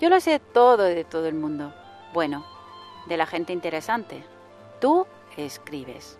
[0.00, 1.72] Yo lo sé todo de todo el mundo.
[2.12, 2.44] Bueno,
[3.06, 4.24] de la gente interesante.
[4.80, 6.18] Tú escribes.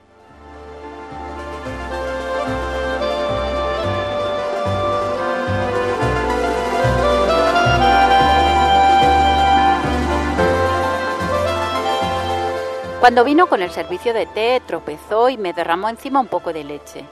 [13.03, 16.63] Cuando vino con el servicio de té, tropezó y me derramó encima un poco de
[16.63, 17.05] leche.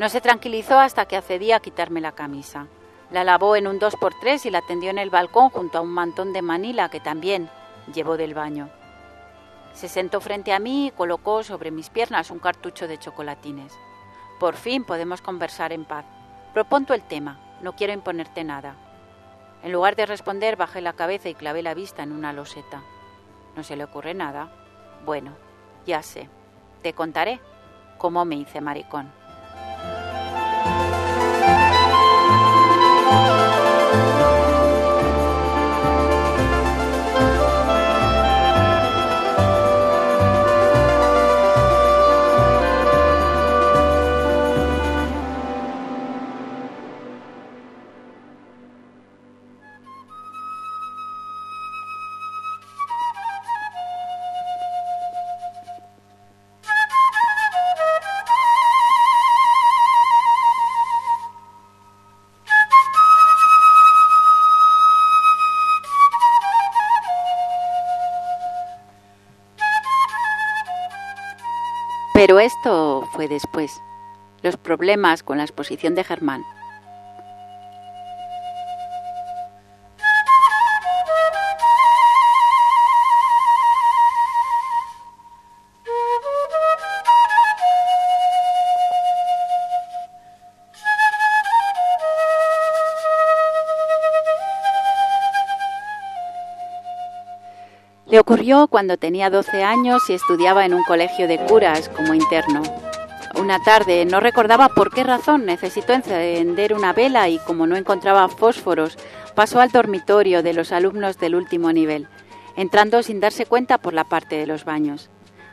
[0.00, 2.66] No se tranquilizó hasta que accedí a quitarme la camisa.
[3.12, 6.32] La lavó en un 2x3 y la tendió en el balcón junto a un mantón
[6.32, 7.48] de Manila que también
[7.94, 8.68] llevó del baño.
[9.74, 13.72] Se sentó frente a mí y colocó sobre mis piernas un cartucho de chocolatines.
[14.40, 16.04] Por fin podemos conversar en paz.
[16.52, 18.74] Proponto el tema, no quiero imponerte nada.
[19.62, 22.82] En lugar de responder, bajé la cabeza y clavé la vista en una loseta.
[23.54, 24.50] ¿No se le ocurre nada?
[25.04, 25.32] Bueno,
[25.86, 26.28] ya sé.
[26.82, 27.40] Te contaré
[27.98, 29.10] cómo me hice maricón.
[72.18, 73.80] Pero esto fue después.
[74.42, 76.42] Los problemas con la exposición de Germán.
[98.28, 102.62] Ocurrió cuando tenía 12 años y estudiaba en un colegio de curas como interno.
[103.40, 108.28] Una tarde, no recordaba por qué razón, necesitó encender una vela y como no encontraba
[108.28, 108.98] fósforos,
[109.34, 112.06] pasó al dormitorio de los alumnos del último nivel,
[112.54, 115.08] entrando sin darse cuenta por la parte de los baños.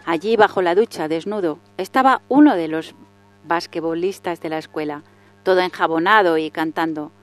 [0.05, 2.93] Allí, bajo la ducha, desnudo, estaba uno de los
[3.45, 5.03] basquetbolistas de la escuela,
[5.43, 7.13] todo enjabonado y cantando.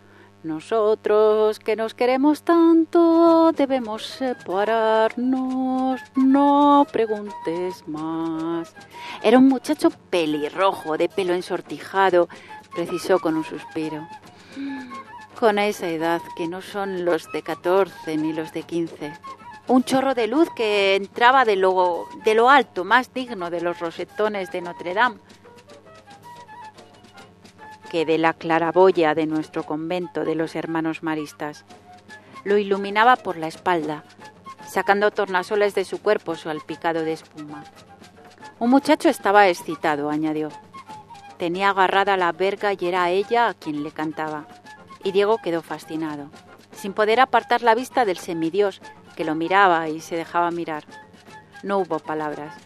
[0.45, 8.75] Nosotros que nos queremos tanto debemos separarnos, no preguntes más.
[9.23, 12.29] Era un muchacho pelirrojo, de pelo ensortijado,
[12.75, 14.09] precisó con un suspiro.
[15.39, 19.13] Con esa edad que no son los de 14 ni los de 15.
[19.69, 23.79] Un chorro de luz que entraba de lo, de lo alto, más digno de los
[23.79, 25.21] rosetones de Notre Dame
[27.93, 31.67] que de la claraboya de nuestro convento de los hermanos maristas.
[32.43, 34.03] Lo iluminaba por la espalda,
[34.67, 37.65] sacando tornasoles de su cuerpo salpicado de espuma.
[38.59, 40.49] Un muchacho estaba excitado, añadió.
[41.37, 44.47] Tenía agarrada la verga y era ella a quien le cantaba.
[45.05, 46.31] Y Diego quedó fascinado,
[46.73, 48.81] sin poder apartar la vista del semidios
[49.17, 50.85] que lo miraba y se dejaba mirar.
[51.63, 52.57] No hubo palabras.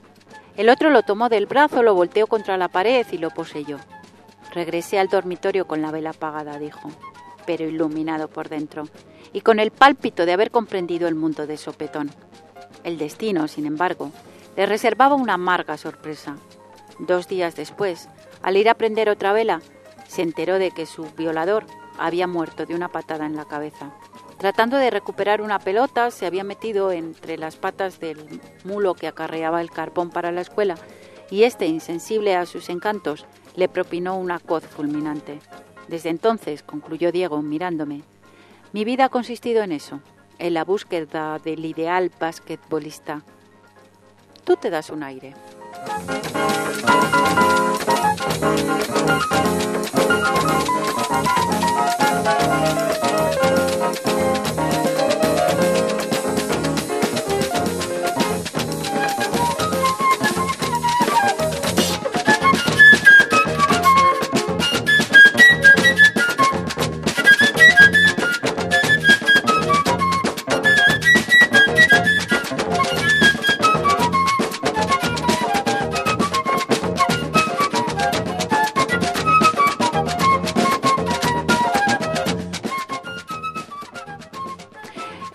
[0.57, 3.79] El otro lo tomó del brazo, lo volteó contra la pared y lo poseyó.
[4.57, 6.89] Regresé al dormitorio con la vela apagada, dijo,
[7.45, 8.89] pero iluminado por dentro,
[9.35, 12.11] y con el pálpito de haber comprendido el mundo de sopetón.
[12.83, 14.13] El destino, sin embargo,
[14.57, 16.39] le reservaba una amarga sorpresa.
[16.99, 18.09] Dos días después,
[18.41, 19.61] al ir a prender otra vela,
[20.09, 21.67] se enteró de que su violador
[21.99, 23.93] había muerto de una patada en la cabeza.
[24.39, 29.61] Tratando de recuperar una pelota, se había metido entre las patas del mulo que acarreaba
[29.61, 30.77] el carbón para la escuela,
[31.31, 35.41] y este, insensible a sus encantos, le propinó una coz fulminante.
[35.89, 38.03] Desde entonces, concluyó Diego mirándome,
[38.73, 40.01] mi vida ha consistido en eso,
[40.39, 43.23] en la búsqueda del ideal basquetbolista.
[44.45, 45.35] Tú te das un aire.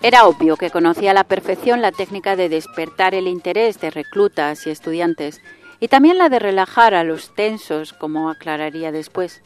[0.04, 4.66] Era obvio que conocía a la perfección la técnica de despertar el interés de reclutas
[4.66, 5.40] y estudiantes,
[5.78, 9.44] y también la de relajar a los tensos, como aclararía después.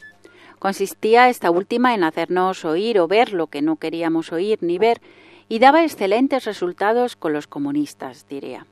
[0.57, 4.99] Consistía esta última en hacernos oír o ver lo que no queríamos oír ni ver,
[5.47, 8.65] y daba excelentes resultados con los comunistas, diría.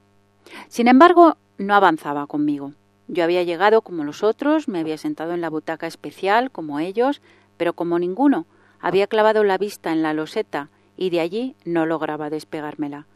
[0.70, 2.74] Sin embargo, no avanzaba conmigo.
[3.08, 7.22] Yo había llegado como los otros, me había sentado en la butaca especial como ellos,
[7.58, 8.48] pero como ninguno,
[8.80, 13.08] había clavado la vista en la loseta y de allí no lograba despegármela.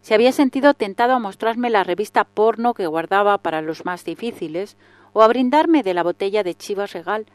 [0.00, 4.76] Se había sentido tentado a mostrarme la revista porno que guardaba para los más difíciles
[5.14, 7.26] o a brindarme de la botella de Chivas Regal,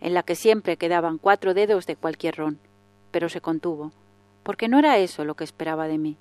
[0.00, 2.58] en la que siempre quedaban cuatro dedos de cualquier ron.
[3.10, 3.92] Pero se contuvo,
[4.42, 6.16] porque no era eso lo que esperaba de mí.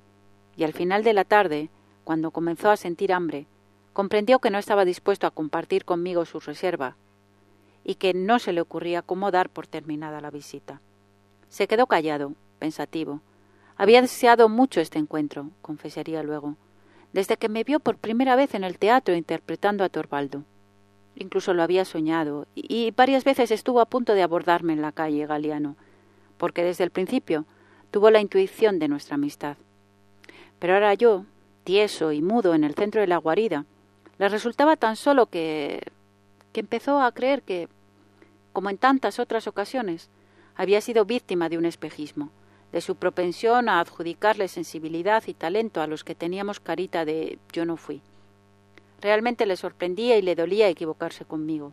[0.55, 1.69] Y al final de la tarde,
[2.03, 3.47] cuando comenzó a sentir hambre,
[3.93, 6.95] comprendió que no estaba dispuesto a compartir conmigo su reserva
[7.83, 10.81] y que no se le ocurría cómo dar por terminada la visita.
[11.49, 13.21] Se quedó callado, pensativo.
[13.77, 16.55] Había deseado mucho este encuentro, confesaría luego,
[17.13, 20.43] desde que me vio por primera vez en el teatro interpretando a Torvaldo.
[21.15, 25.25] Incluso lo había soñado, y varias veces estuvo a punto de abordarme en la calle
[25.25, 25.75] Galiano,
[26.37, 27.45] porque desde el principio
[27.89, 29.57] tuvo la intuición de nuestra amistad.
[30.59, 31.25] Pero ahora yo,
[31.63, 33.65] tieso y mudo en el centro de la guarida,
[34.17, 35.81] le resultaba tan solo que
[36.51, 37.67] que empezó a creer que,
[38.53, 40.09] como en tantas otras ocasiones,
[40.55, 42.31] había sido víctima de un espejismo
[42.71, 47.65] de su propensión a adjudicarle sensibilidad y talento a los que teníamos carita de yo
[47.65, 48.01] no fui.
[49.01, 51.71] Realmente le sorprendía y le dolía equivocarse conmigo.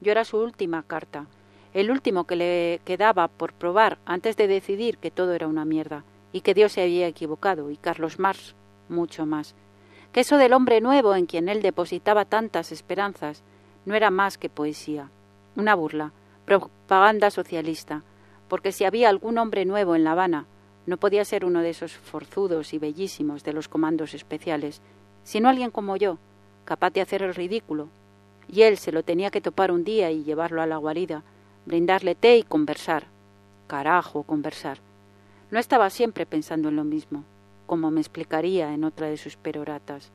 [0.00, 1.26] Yo era su última carta,
[1.72, 6.04] el último que le quedaba por probar antes de decidir que todo era una mierda,
[6.32, 8.54] y que Dios se había equivocado, y Carlos Marx
[8.88, 9.54] mucho más.
[10.12, 13.42] Que eso del hombre nuevo en quien él depositaba tantas esperanzas
[13.84, 15.10] no era más que poesía,
[15.54, 16.12] una burla,
[16.44, 18.02] propaganda socialista,
[18.48, 20.46] porque si había algún hombre nuevo en La Habana,
[20.86, 24.80] no podía ser uno de esos forzudos y bellísimos de los comandos especiales,
[25.24, 26.18] sino alguien como yo,
[26.64, 27.88] capaz de hacer el ridículo.
[28.48, 31.24] Y él se lo tenía que topar un día y llevarlo a la guarida,
[31.64, 33.06] brindarle té y conversar.
[33.66, 34.78] Carajo, conversar.
[35.50, 37.24] No estaba siempre pensando en lo mismo.
[37.66, 40.12] como me explicaría en otra de sus peroratas.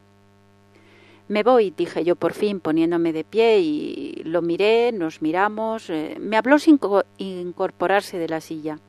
[1.31, 5.89] Me voy, dije yo por fin, poniéndome de pie y lo miré, nos miramos.
[5.89, 6.77] Eh, me habló sin
[7.19, 8.79] incorporarse de la silla.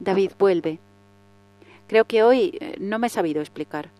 [0.00, 0.80] David, vuelve.
[1.86, 3.90] Creo que hoy eh, no me he sabido explicar.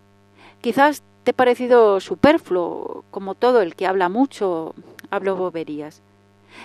[0.59, 4.75] Quizás te he parecido superfluo, como todo el que habla mucho,
[5.09, 6.01] hablo boberías.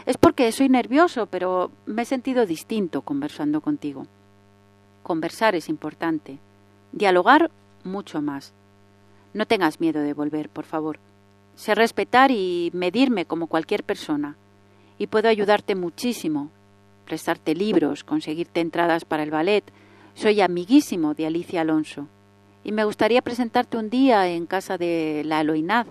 [0.07, 4.09] Es porque soy nervioso, pero me he sentido distinto conversando contigo.
[5.05, 6.41] Conversar es importante.
[6.91, 7.53] Dialogar
[7.85, 8.53] mucho más.
[9.35, 11.01] No tengas miedo de volver, por favor.
[11.57, 14.37] Sé respetar y medirme como cualquier persona.
[14.97, 16.51] Y puedo ayudarte muchísimo.
[17.05, 19.65] Prestarte libros, conseguirte entradas para el ballet.
[20.15, 22.07] Soy amiguísimo de Alicia Alonso.
[22.63, 25.87] Y me gustaría presentarte un día en casa de la Aloinad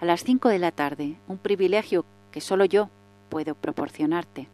[0.00, 2.88] a las cinco de la tarde, un privilegio que solo yo
[3.28, 4.48] puedo proporcionarte.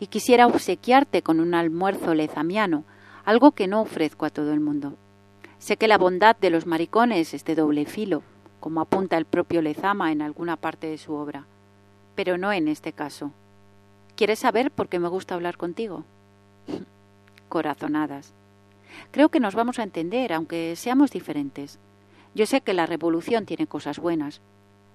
[0.00, 2.84] Y quisiera obsequiarte con un almuerzo lezamiano,
[3.24, 4.96] algo que no ofrezco a todo el mundo.
[5.62, 8.24] Sé que la bondad de los maricones es de doble filo,
[8.58, 11.46] como apunta el propio Lezama en alguna parte de su obra,
[12.16, 13.30] pero no en este caso.
[14.16, 16.02] ¿Quieres saber por qué me gusta hablar contigo?
[17.48, 18.34] Corazonadas.
[19.12, 21.78] Creo que nos vamos a entender, aunque seamos diferentes.
[22.34, 24.40] Yo sé que la revolución tiene cosas buenas,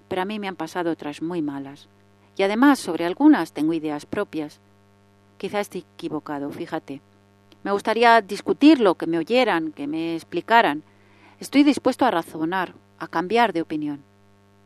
[0.09, 1.87] pero a mí me han pasado otras muy malas.
[2.35, 4.59] Y además, sobre algunas tengo ideas propias.
[5.37, 6.99] Quizás esté equivocado, fíjate.
[7.67, 10.83] Me gustaría discutirlo, que me oyeran, que me explicaran.
[11.37, 14.03] Estoy dispuesto a razonar, a cambiar de opinión.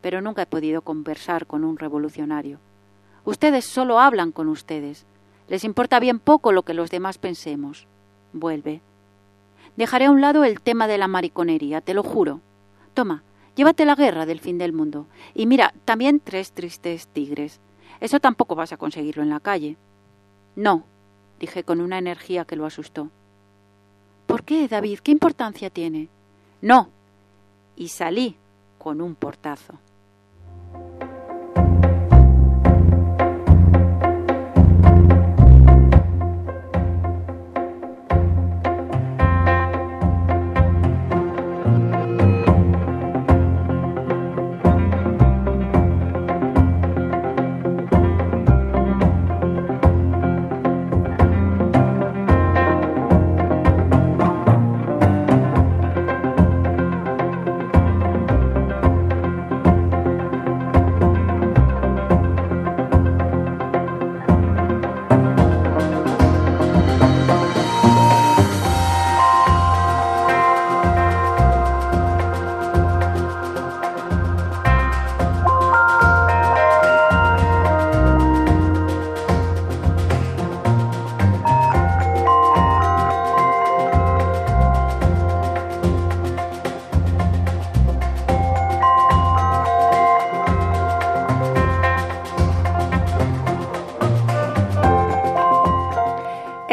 [0.01, 2.59] Pero nunca he podido conversar con un revolucionario.
[3.25, 5.07] Ustedes solo hablan con ustedes.
[5.47, 7.87] Les importa bien poco lo que los demás pensemos.
[8.33, 8.81] Vuelve.
[9.77, 12.39] Dejaré a un lado el tema de la mariconería, te lo juro.
[12.93, 13.23] Toma,
[13.55, 15.07] llévate la guerra del fin del mundo.
[15.33, 17.61] Y mira, también tres tristes tigres.
[17.99, 19.75] Eso tampoco vas a conseguirlo en la calle.
[20.55, 20.83] No,
[21.41, 23.09] dije con una energía que lo asustó.
[24.27, 24.99] ¿Por qué, David?
[24.99, 26.07] ¿Qué importancia tiene?
[26.61, 26.89] No.
[27.75, 28.37] Y salí
[28.77, 29.73] con un portazo.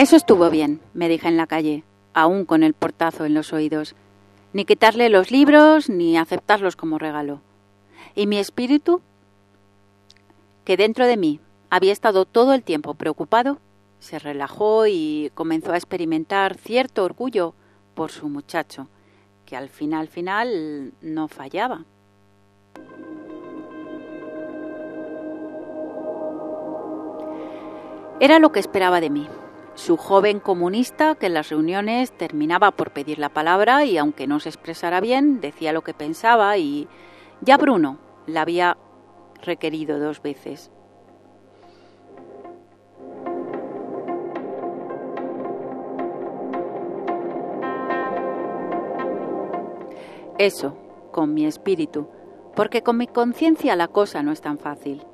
[0.08, 1.84] Eso estuvo bien, me dije en la calle,
[2.14, 3.94] aún con el portazo en los oídos.
[4.54, 7.42] Ni quitarle los libros, ni aceptarlos como regalo.
[8.14, 9.02] Y mi espíritu,
[10.64, 13.58] que dentro de mí había estado todo el tiempo preocupado,
[13.98, 17.52] se relajó y comenzó a experimentar cierto orgullo
[17.94, 18.88] por su muchacho,
[19.44, 21.84] que al final final no fallaba.
[28.20, 29.28] Era lo que esperaba de mí
[29.78, 34.40] su joven comunista que en las reuniones terminaba por pedir la palabra y aunque no
[34.40, 36.88] se expresara bien, decía lo que pensaba y
[37.42, 38.76] ya Bruno la había
[39.40, 40.72] requerido dos veces.
[50.38, 50.76] Eso,
[51.12, 52.08] con mi espíritu,
[52.56, 55.04] porque con mi conciencia la cosa no es tan fácil.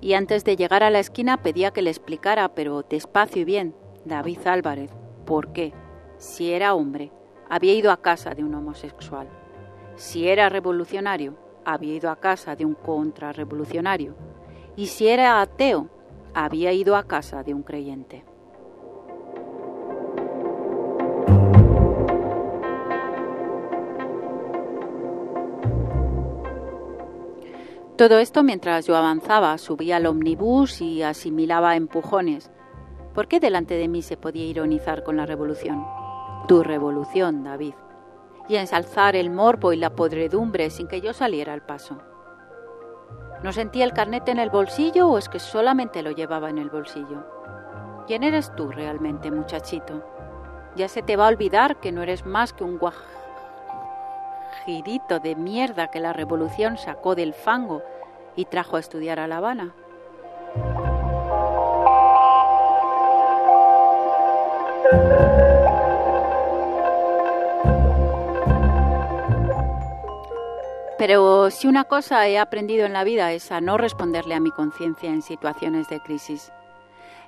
[0.00, 3.74] Y antes de llegar a la esquina pedía que le explicara, pero despacio y bien,
[4.04, 4.90] David Álvarez,
[5.24, 5.72] ¿por qué?
[6.18, 7.10] Si era hombre,
[7.48, 9.28] había ido a casa de un homosexual.
[9.96, 14.14] Si era revolucionario, había ido a casa de un contrarrevolucionario.
[14.76, 15.88] Y si era ateo,
[16.34, 18.24] había ido a casa de un creyente.
[27.96, 32.50] Todo esto mientras yo avanzaba, subía al omnibus y asimilaba empujones,
[33.14, 35.86] ¿Por qué delante de mí se podía ironizar con la revolución?
[36.48, 37.74] Tu revolución, David.
[38.48, 41.98] Y ensalzar el morbo y la podredumbre sin que yo saliera al paso.
[43.44, 46.70] ¿No sentía el carnet en el bolsillo o es que solamente lo llevaba en el
[46.70, 47.24] bolsillo?
[48.08, 50.02] ¿Quién eres tú realmente, muchachito?
[50.74, 52.78] Ya se te va a olvidar que no eres más que un
[54.66, 57.80] guajirito de mierda que la revolución sacó del fango
[58.34, 59.72] y trajo a estudiar a La Habana.
[71.06, 74.50] Pero si una cosa he aprendido en la vida es a no responderle a mi
[74.50, 76.50] conciencia en situaciones de crisis.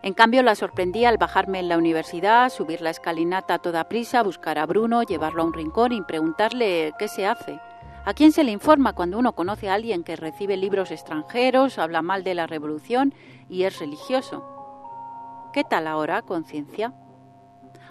[0.00, 4.22] En cambio, la sorprendí al bajarme en la universidad, subir la escalinata a toda prisa,
[4.22, 7.60] buscar a Bruno, llevarlo a un rincón y preguntarle qué se hace.
[8.06, 12.00] ¿A quién se le informa cuando uno conoce a alguien que recibe libros extranjeros, habla
[12.00, 13.12] mal de la revolución
[13.50, 15.50] y es religioso?
[15.52, 16.94] ¿Qué tal ahora, conciencia?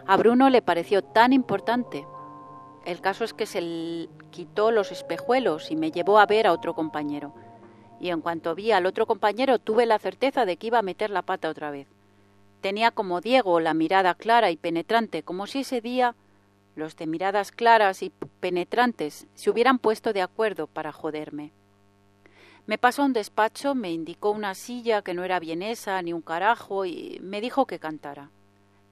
[0.07, 2.07] A Bruno le pareció tan importante.
[2.85, 6.75] El caso es que se quitó los espejuelos y me llevó a ver a otro
[6.75, 7.33] compañero.
[7.99, 11.09] Y en cuanto vi al otro compañero tuve la certeza de que iba a meter
[11.09, 11.87] la pata otra vez.
[12.61, 16.15] Tenía como Diego la mirada clara y penetrante, como si ese día
[16.75, 21.53] los de miradas claras y penetrantes se hubieran puesto de acuerdo para joderme.
[22.67, 26.21] Me pasó a un despacho, me indicó una silla que no era vienesa ni un
[26.21, 28.29] carajo y me dijo que cantara.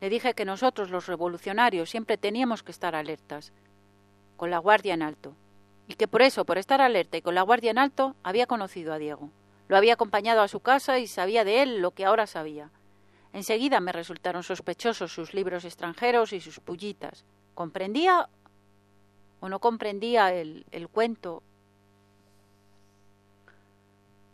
[0.01, 3.51] Le dije que nosotros los revolucionarios siempre teníamos que estar alertas,
[4.37, 5.35] con la guardia en alto,
[5.87, 8.93] y que por eso, por estar alerta y con la guardia en alto, había conocido
[8.93, 9.29] a Diego.
[9.67, 12.69] Lo había acompañado a su casa y sabía de él lo que ahora sabía.
[13.31, 17.25] Enseguida me resultaron sospechosos sus libros extranjeros y sus pullitas.
[17.55, 18.29] ¿Comprendía
[19.39, 21.41] o no comprendía el, el cuento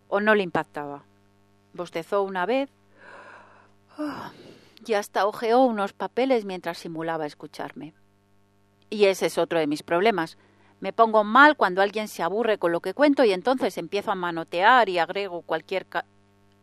[0.10, 1.04] o no le impactaba?
[1.74, 2.70] Bostezó una vez
[4.86, 7.94] y hasta ojeó unos papeles mientras simulaba escucharme.
[8.90, 10.38] Y ese es otro de mis problemas.
[10.80, 14.16] Me pongo mal cuando alguien se aburre con lo que cuento y entonces empiezo a
[14.16, 15.86] manotear y agrego cualquier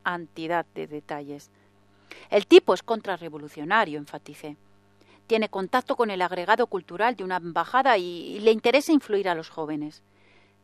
[0.03, 1.51] cantidad de detalles.
[2.31, 4.57] El tipo es contrarrevolucionario, enfaticé.
[5.27, 9.35] Tiene contacto con el agregado cultural de una embajada y, y le interesa influir a
[9.35, 10.03] los jóvenes.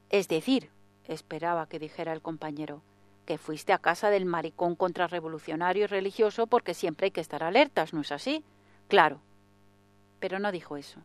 [0.09, 0.71] Es decir,
[1.07, 2.83] esperaba que dijera el compañero,
[3.27, 7.93] que fuiste a casa del maricón contrarrevolucionario y religioso porque siempre hay que estar alertas,
[7.93, 8.45] ¿no es así?
[8.89, 9.21] Claro.
[10.21, 11.01] Pero no dijo eso.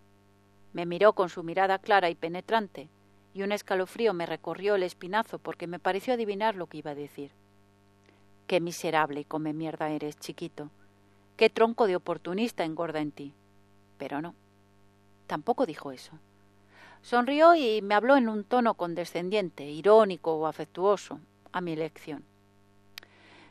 [0.78, 2.88] Me miró con su mirada clara y penetrante,
[3.34, 6.94] y un escalofrío me recorrió el espinazo porque me pareció adivinar lo que iba a
[6.94, 7.32] decir.
[8.46, 10.70] Qué miserable y come mierda eres, chiquito.
[11.36, 13.34] Qué tronco de oportunista engorda en ti.
[13.98, 14.36] Pero no.
[15.26, 16.12] Tampoco dijo eso.
[17.02, 21.20] Sonrió y me habló en un tono condescendiente, irónico o afectuoso,
[21.54, 22.24] a mi elección.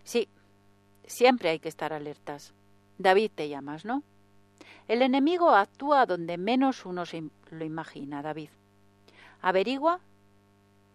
[0.05, 0.29] Sí,
[1.07, 2.55] siempre hay que estar alertas.
[2.99, 4.05] David te llamas, ¿no?
[4.89, 8.51] El enemigo actúa donde menos uno se lo imagina, David.
[9.43, 10.01] Averigua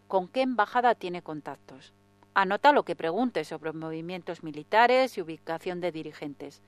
[0.08, 1.94] con qué embajada tiene contactos.
[2.34, 6.62] Anota lo que pregunte sobre movimientos militares y ubicación de dirigentes.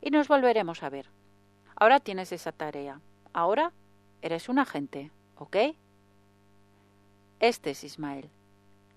[0.00, 1.06] Y nos volveremos a ver.
[1.74, 3.00] Ahora tienes esa tarea.
[3.32, 3.72] Ahora
[4.22, 5.56] eres un agente, ¿ok?
[7.40, 8.28] Este es Ismael.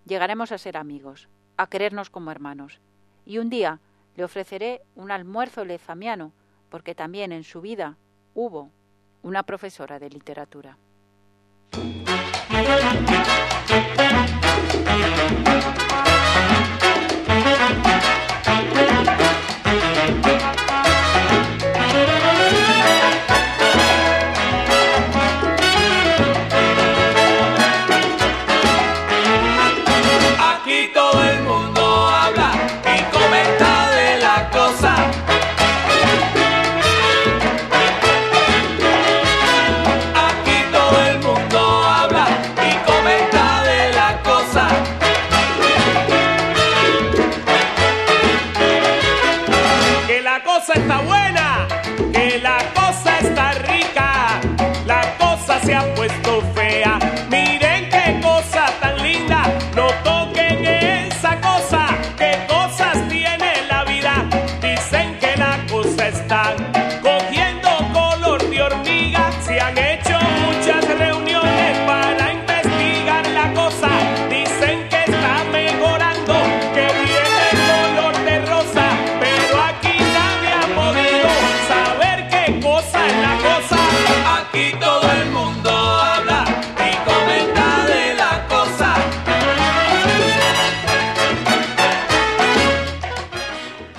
[0.06, 2.80] Llegaremos a ser amigos, a querernos como hermanos.
[3.26, 3.80] Y un día
[4.16, 6.34] le ofreceré un almuerzo lezamiano,
[6.74, 7.98] porque también en su vida
[8.34, 8.72] hubo
[9.22, 10.76] una profesora de literatura.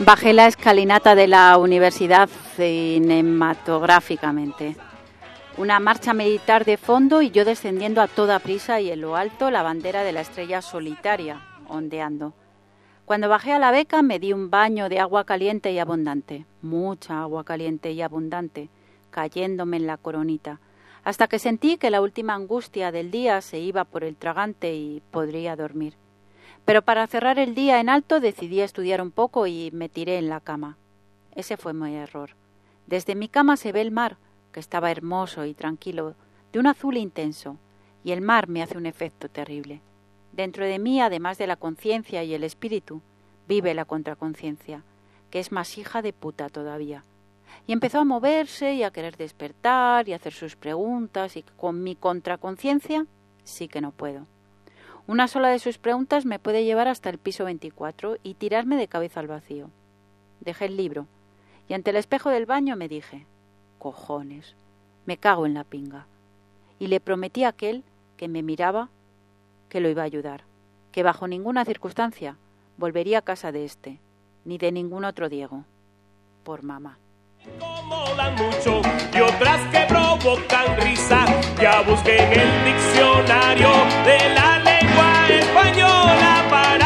[0.04, 4.76] Bajé la escalinata de la universidad cinematográficamente.
[5.56, 9.50] Una marcha militar de fondo y yo descendiendo a toda prisa y en lo alto
[9.50, 12.34] la bandera de la estrella solitaria, ondeando.
[13.06, 17.22] Cuando bajé a la beca me di un baño de agua caliente y abundante, mucha
[17.22, 18.68] agua caliente y abundante,
[19.10, 20.60] cayéndome en la coronita,
[21.02, 25.00] hasta que sentí que la última angustia del día se iba por el tragante y
[25.10, 25.96] podría dormir.
[26.64, 30.28] Pero para cerrar el día en alto decidí estudiar un poco y me tiré en
[30.28, 30.78] la cama.
[31.34, 32.30] Ese fue mi error.
[32.86, 34.16] Desde mi cama se ve el mar,
[34.52, 36.14] que estaba hermoso y tranquilo,
[36.52, 37.58] de un azul intenso,
[38.02, 39.80] y el mar me hace un efecto terrible.
[40.32, 43.02] Dentro de mí, además de la conciencia y el espíritu,
[43.46, 44.82] vive la contraconciencia,
[45.30, 47.04] que es más hija de puta todavía.
[47.66, 51.94] Y empezó a moverse y a querer despertar y hacer sus preguntas, y con mi
[51.94, 53.06] contraconciencia
[53.44, 54.26] sí que no puedo.
[55.06, 58.88] Una sola de sus preguntas me puede llevar hasta el piso 24 y tirarme de
[58.88, 59.68] cabeza al vacío.
[60.40, 61.06] Dejé el libro
[61.68, 63.26] y ante el espejo del baño me dije,
[63.78, 64.56] cojones,
[65.04, 66.06] me cago en la pinga.
[66.78, 67.84] Y le prometí a aquel
[68.16, 68.88] que me miraba
[69.68, 70.44] que lo iba a ayudar,
[70.90, 72.38] que bajo ninguna circunstancia
[72.78, 74.00] volvería a casa de este,
[74.46, 75.64] ni de ningún otro Diego,
[76.44, 76.98] por mamá.
[78.38, 78.80] mucho
[79.12, 81.26] y otras que provocan risa.
[81.60, 83.68] Ya busqué en el diccionario
[84.06, 84.73] de la
[85.30, 86.83] española para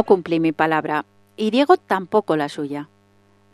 [0.00, 1.04] No cumplí mi palabra,
[1.36, 2.88] y Diego tampoco la suya.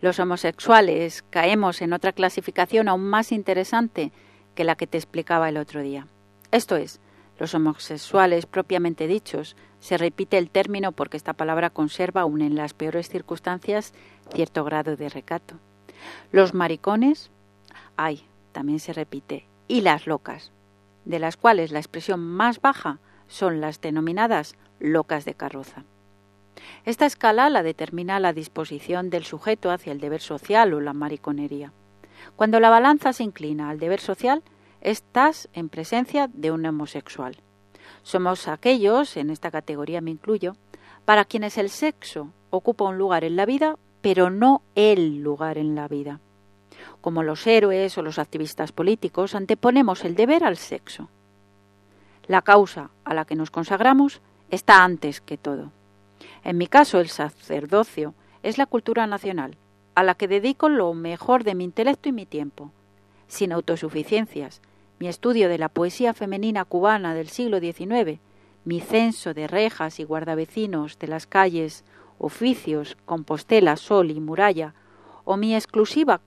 [0.00, 4.12] Los homosexuales caemos en otra clasificación aún más interesante
[4.54, 6.06] que la que te explicaba el otro día.
[6.52, 7.00] Esto es,
[7.40, 12.74] los homosexuales propiamente dichos, se repite el término porque esta palabra conserva aún en las
[12.74, 13.92] peores circunstancias
[14.32, 15.56] cierto grado de recato.
[16.30, 17.32] Los maricones,
[17.96, 20.52] ay, también se repite, y las locas,
[21.06, 25.82] de las cuales la expresión más baja son las denominadas locas de carroza.
[26.84, 31.72] Esta escala la determina la disposición del sujeto hacia el deber social o la mariconería.
[32.36, 34.42] Cuando la balanza se inclina al deber social,
[34.80, 37.36] estás en presencia de un homosexual.
[38.02, 40.56] Somos aquellos, en esta categoría me incluyo,
[41.04, 45.74] para quienes el sexo ocupa un lugar en la vida, pero no el lugar en
[45.74, 46.20] la vida.
[47.00, 51.08] Como los héroes o los activistas políticos, anteponemos el deber al sexo.
[52.26, 55.72] La causa a la que nos consagramos está antes que todo.
[56.46, 59.56] En mi caso, el sacerdocio es la cultura nacional,
[59.96, 62.70] a la que dedico lo mejor de mi intelecto y mi tiempo.
[63.26, 64.62] Sin autosuficiencias,
[65.00, 68.20] mi estudio de la poesía femenina cubana del siglo XIX,
[68.64, 71.84] mi censo de rejas y guardavecinos de las calles,
[72.16, 74.72] oficios, Compostela, Sol y Muralla,
[75.24, 76.20] o mi exclusiva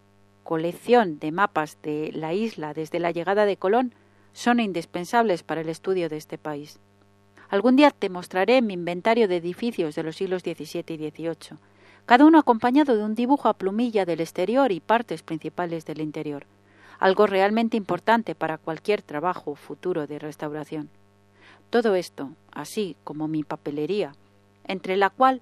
[0.43, 3.93] colección de mapas de la isla desde la llegada de Colón,
[4.33, 6.77] son indispensables para el estudio de este país.
[7.49, 11.57] Algún día te mostraré mi inventario de edificios de los siglos XVII y XVIII,
[12.05, 16.45] cada uno acompañado de un dibujo a plumilla del exterior y partes principales del interior,
[16.99, 20.89] algo realmente importante para cualquier trabajo futuro de restauración.
[21.71, 24.13] Todo esto, así como mi papelería,
[24.63, 25.41] entre la cual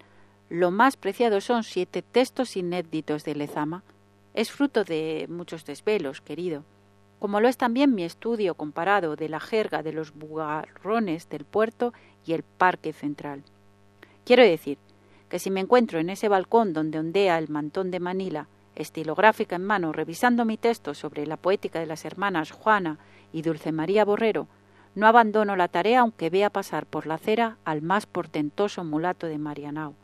[0.50, 3.84] lo más preciado son siete textos inéditos de Lezama,
[4.34, 6.64] es fruto de muchos desvelos, querido,
[7.20, 11.94] como lo es también mi estudio comparado de la jerga de los bugarrones del puerto
[12.26, 13.44] y el parque central.
[14.24, 14.78] Quiero decir
[15.30, 19.66] que si me encuentro en ese balcón donde ondea el mantón de Manila, estilográfica en
[19.66, 23.00] mano, revisando mi texto sobre la poética de las hermanas Juana
[23.34, 24.48] y Dulce María Borrero,
[24.96, 29.38] no abandono la tarea aunque vea pasar por la acera al más portentoso mulato de
[29.38, 29.96] Marianao,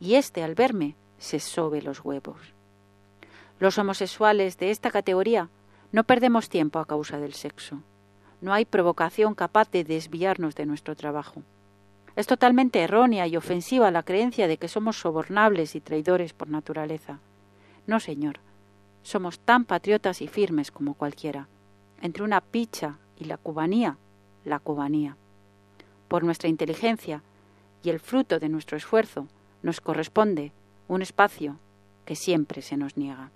[0.00, 2.38] y éste al verme se sobe los huevos.
[3.58, 5.50] Los homosexuales de esta categoría
[5.92, 7.82] no perdemos tiempo a causa del sexo.
[8.40, 11.42] No hay provocación capaz de desviarnos de nuestro trabajo.
[12.16, 17.18] Es totalmente errónea y ofensiva la creencia de que somos sobornables y traidores por naturaleza.
[17.86, 18.38] No, señor.
[19.02, 21.48] Somos tan patriotas y firmes como cualquiera.
[22.00, 23.96] Entre una picha y la cubanía,
[24.44, 25.16] la cubanía.
[26.08, 27.22] Por nuestra inteligencia
[27.82, 29.26] y el fruto de nuestro esfuerzo
[29.62, 30.52] nos corresponde
[30.88, 31.58] un espacio
[32.04, 33.30] que siempre se nos niega.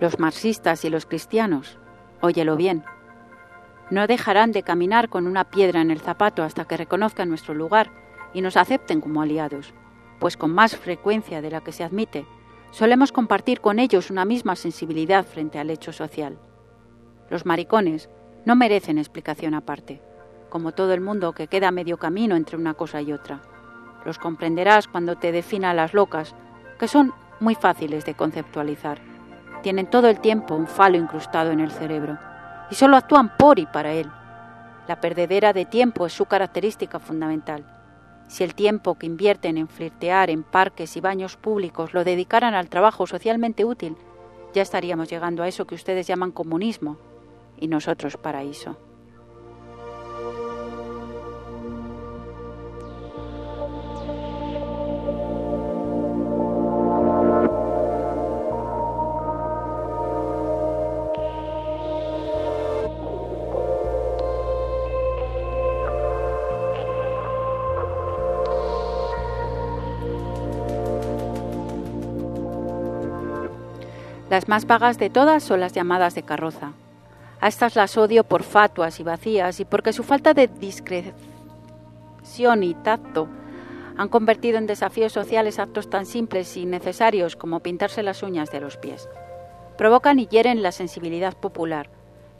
[0.00, 1.78] Los marxistas y los cristianos,
[2.22, 2.84] óyelo bien,
[3.90, 7.90] no dejarán de caminar con una piedra en el zapato hasta que reconozcan nuestro lugar
[8.32, 9.74] y nos acepten como aliados,
[10.18, 12.24] pues con más frecuencia de la que se admite,
[12.70, 16.38] solemos compartir con ellos una misma sensibilidad frente al hecho social.
[17.28, 18.08] Los maricones
[18.46, 20.00] no merecen explicación aparte,
[20.48, 23.42] como todo el mundo que queda medio camino entre una cosa y otra.
[24.06, 26.34] Los comprenderás cuando te defina las locas,
[26.78, 29.09] que son muy fáciles de conceptualizar.
[29.62, 32.18] Tienen todo el tiempo un falo incrustado en el cerebro
[32.70, 34.10] y solo actúan por y para él.
[34.88, 37.64] La perdedera de tiempo es su característica fundamental.
[38.28, 42.68] Si el tiempo que invierten en flirtear en parques y baños públicos lo dedicaran al
[42.68, 43.96] trabajo socialmente útil,
[44.54, 46.96] ya estaríamos llegando a eso que ustedes llaman comunismo
[47.58, 48.76] y nosotros paraíso.
[74.40, 76.72] Las más vagas de todas son las llamadas de carroza.
[77.42, 81.12] A estas las odio por fatuas y vacías y porque su falta de discreción
[82.62, 83.28] y tacto
[83.98, 88.60] han convertido en desafíos sociales actos tan simples y necesarios como pintarse las uñas de
[88.60, 89.10] los pies.
[89.76, 91.90] Provocan y hieren la sensibilidad popular,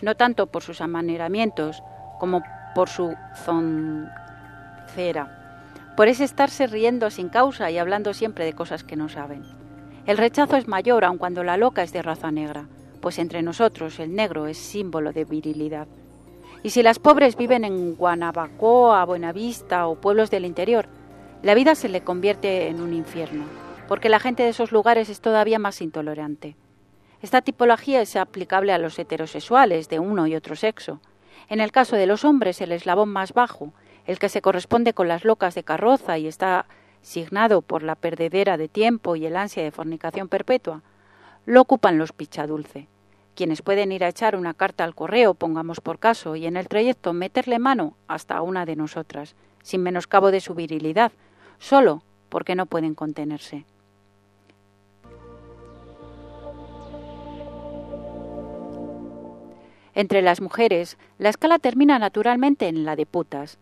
[0.01, 1.83] no tanto por sus amaneramientos
[2.19, 2.43] como
[2.75, 4.09] por su zoncera,
[5.99, 9.60] por ese estarse riendo sin causa y hablando siempre de cosas que no saben.
[10.07, 12.67] El rechazo es mayor aun cuando la loca es de raza negra,
[13.01, 15.87] pues entre nosotros el negro es símbolo de virilidad.
[16.63, 20.87] Y si las pobres viven en Guanabacoa, Buenavista o pueblos del interior,
[21.43, 23.45] la vida se le convierte en un infierno,
[23.89, 26.57] porque la gente de esos lugares es todavía más intolerante.
[27.23, 31.01] Esta tipología es aplicable a los heterosexuales de uno y otro sexo.
[31.49, 33.73] En el caso de los hombres, el eslabón más bajo,
[34.07, 36.67] el que se corresponde con las locas de carroza y está
[37.03, 40.83] signado por la perdedera de tiempo y el ansia de fornicación perpetua,
[41.47, 42.87] lo ocupan los pichadulce,
[43.35, 46.69] quienes pueden ir a echar una carta al correo, pongamos por caso, y en el
[46.69, 51.13] trayecto meterle mano hasta a una de nosotras, sin menoscabo de su virilidad,
[51.59, 53.65] solo porque no pueden contenerse.
[59.95, 63.59] Entre las mujeres, la escala termina naturalmente en la de putas,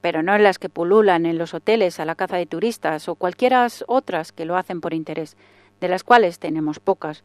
[0.00, 3.14] pero no en las que pululan en los hoteles a la caza de turistas o
[3.14, 5.36] cualquiera otras que lo hacen por interés,
[5.80, 7.22] de las cuales tenemos pocas,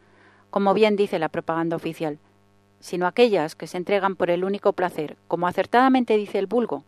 [0.50, 2.20] como bien dice la propaganda oficial,
[2.80, 6.84] sino aquellas que se entregan por el único placer, como acertadamente dice el vulgo,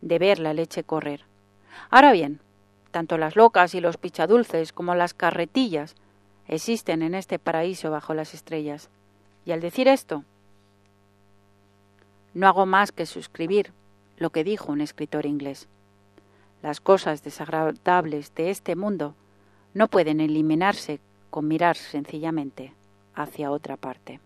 [0.00, 1.24] de ver la leche correr.
[1.90, 2.40] Ahora bien,
[2.90, 5.94] tanto las locas y los pichadulces como las carretillas
[6.46, 8.90] existen en este paraíso bajo las estrellas.
[9.44, 10.24] Y al decir esto,
[12.34, 13.72] no hago más que suscribir
[14.22, 15.68] lo que dijo un escritor inglés.
[16.62, 19.16] Las cosas desagradables de este mundo
[19.74, 22.72] no pueden eliminarse con mirar sencillamente
[23.14, 24.20] hacia otra parte.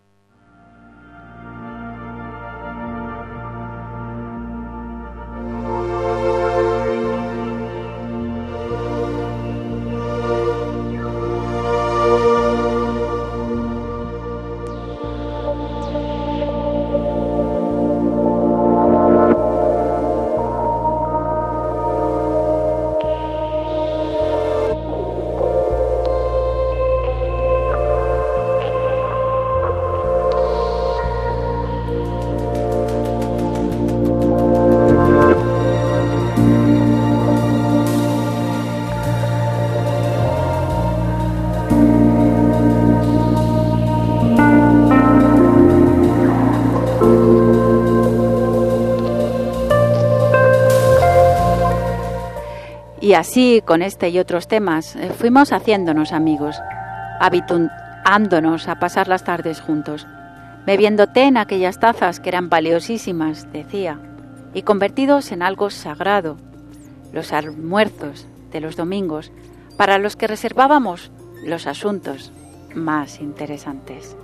[53.07, 56.59] Y así, con este y otros temas, eh, fuimos haciéndonos amigos,
[57.21, 60.05] habituándonos a pasar las tardes juntos,
[60.65, 63.97] bebiendo té en aquellas tazas que eran valiosísimas, decía,
[64.53, 66.35] y convertidos en algo sagrado,
[67.13, 69.31] los almuerzos de los domingos,
[69.77, 71.09] para los que reservábamos
[71.45, 72.33] los asuntos
[72.75, 74.17] más interesantes.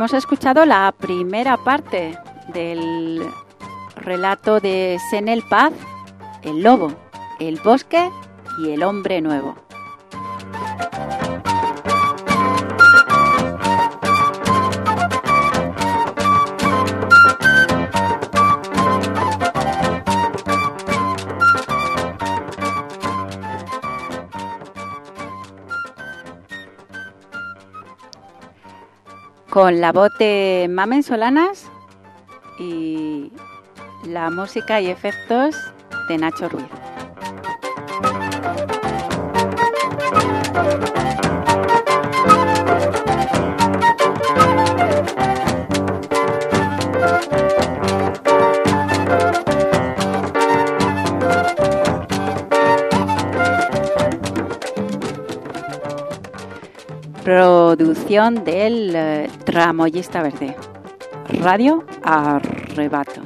[0.00, 2.18] Hemos escuchado la primera parte
[2.54, 3.22] del
[3.96, 5.74] relato de Senel Paz,
[6.40, 6.90] El Lobo,
[7.38, 8.08] El Bosque
[8.62, 9.49] y El Hombre Nuevo.
[29.70, 31.70] Con la voz de Mamen Solanas
[32.58, 33.30] y
[34.04, 35.54] la música y efectos
[36.08, 36.66] de Nacho Ruiz.
[57.76, 60.56] Producción del eh, Tramoyista Verde.
[61.40, 63.19] Radio Arrebato.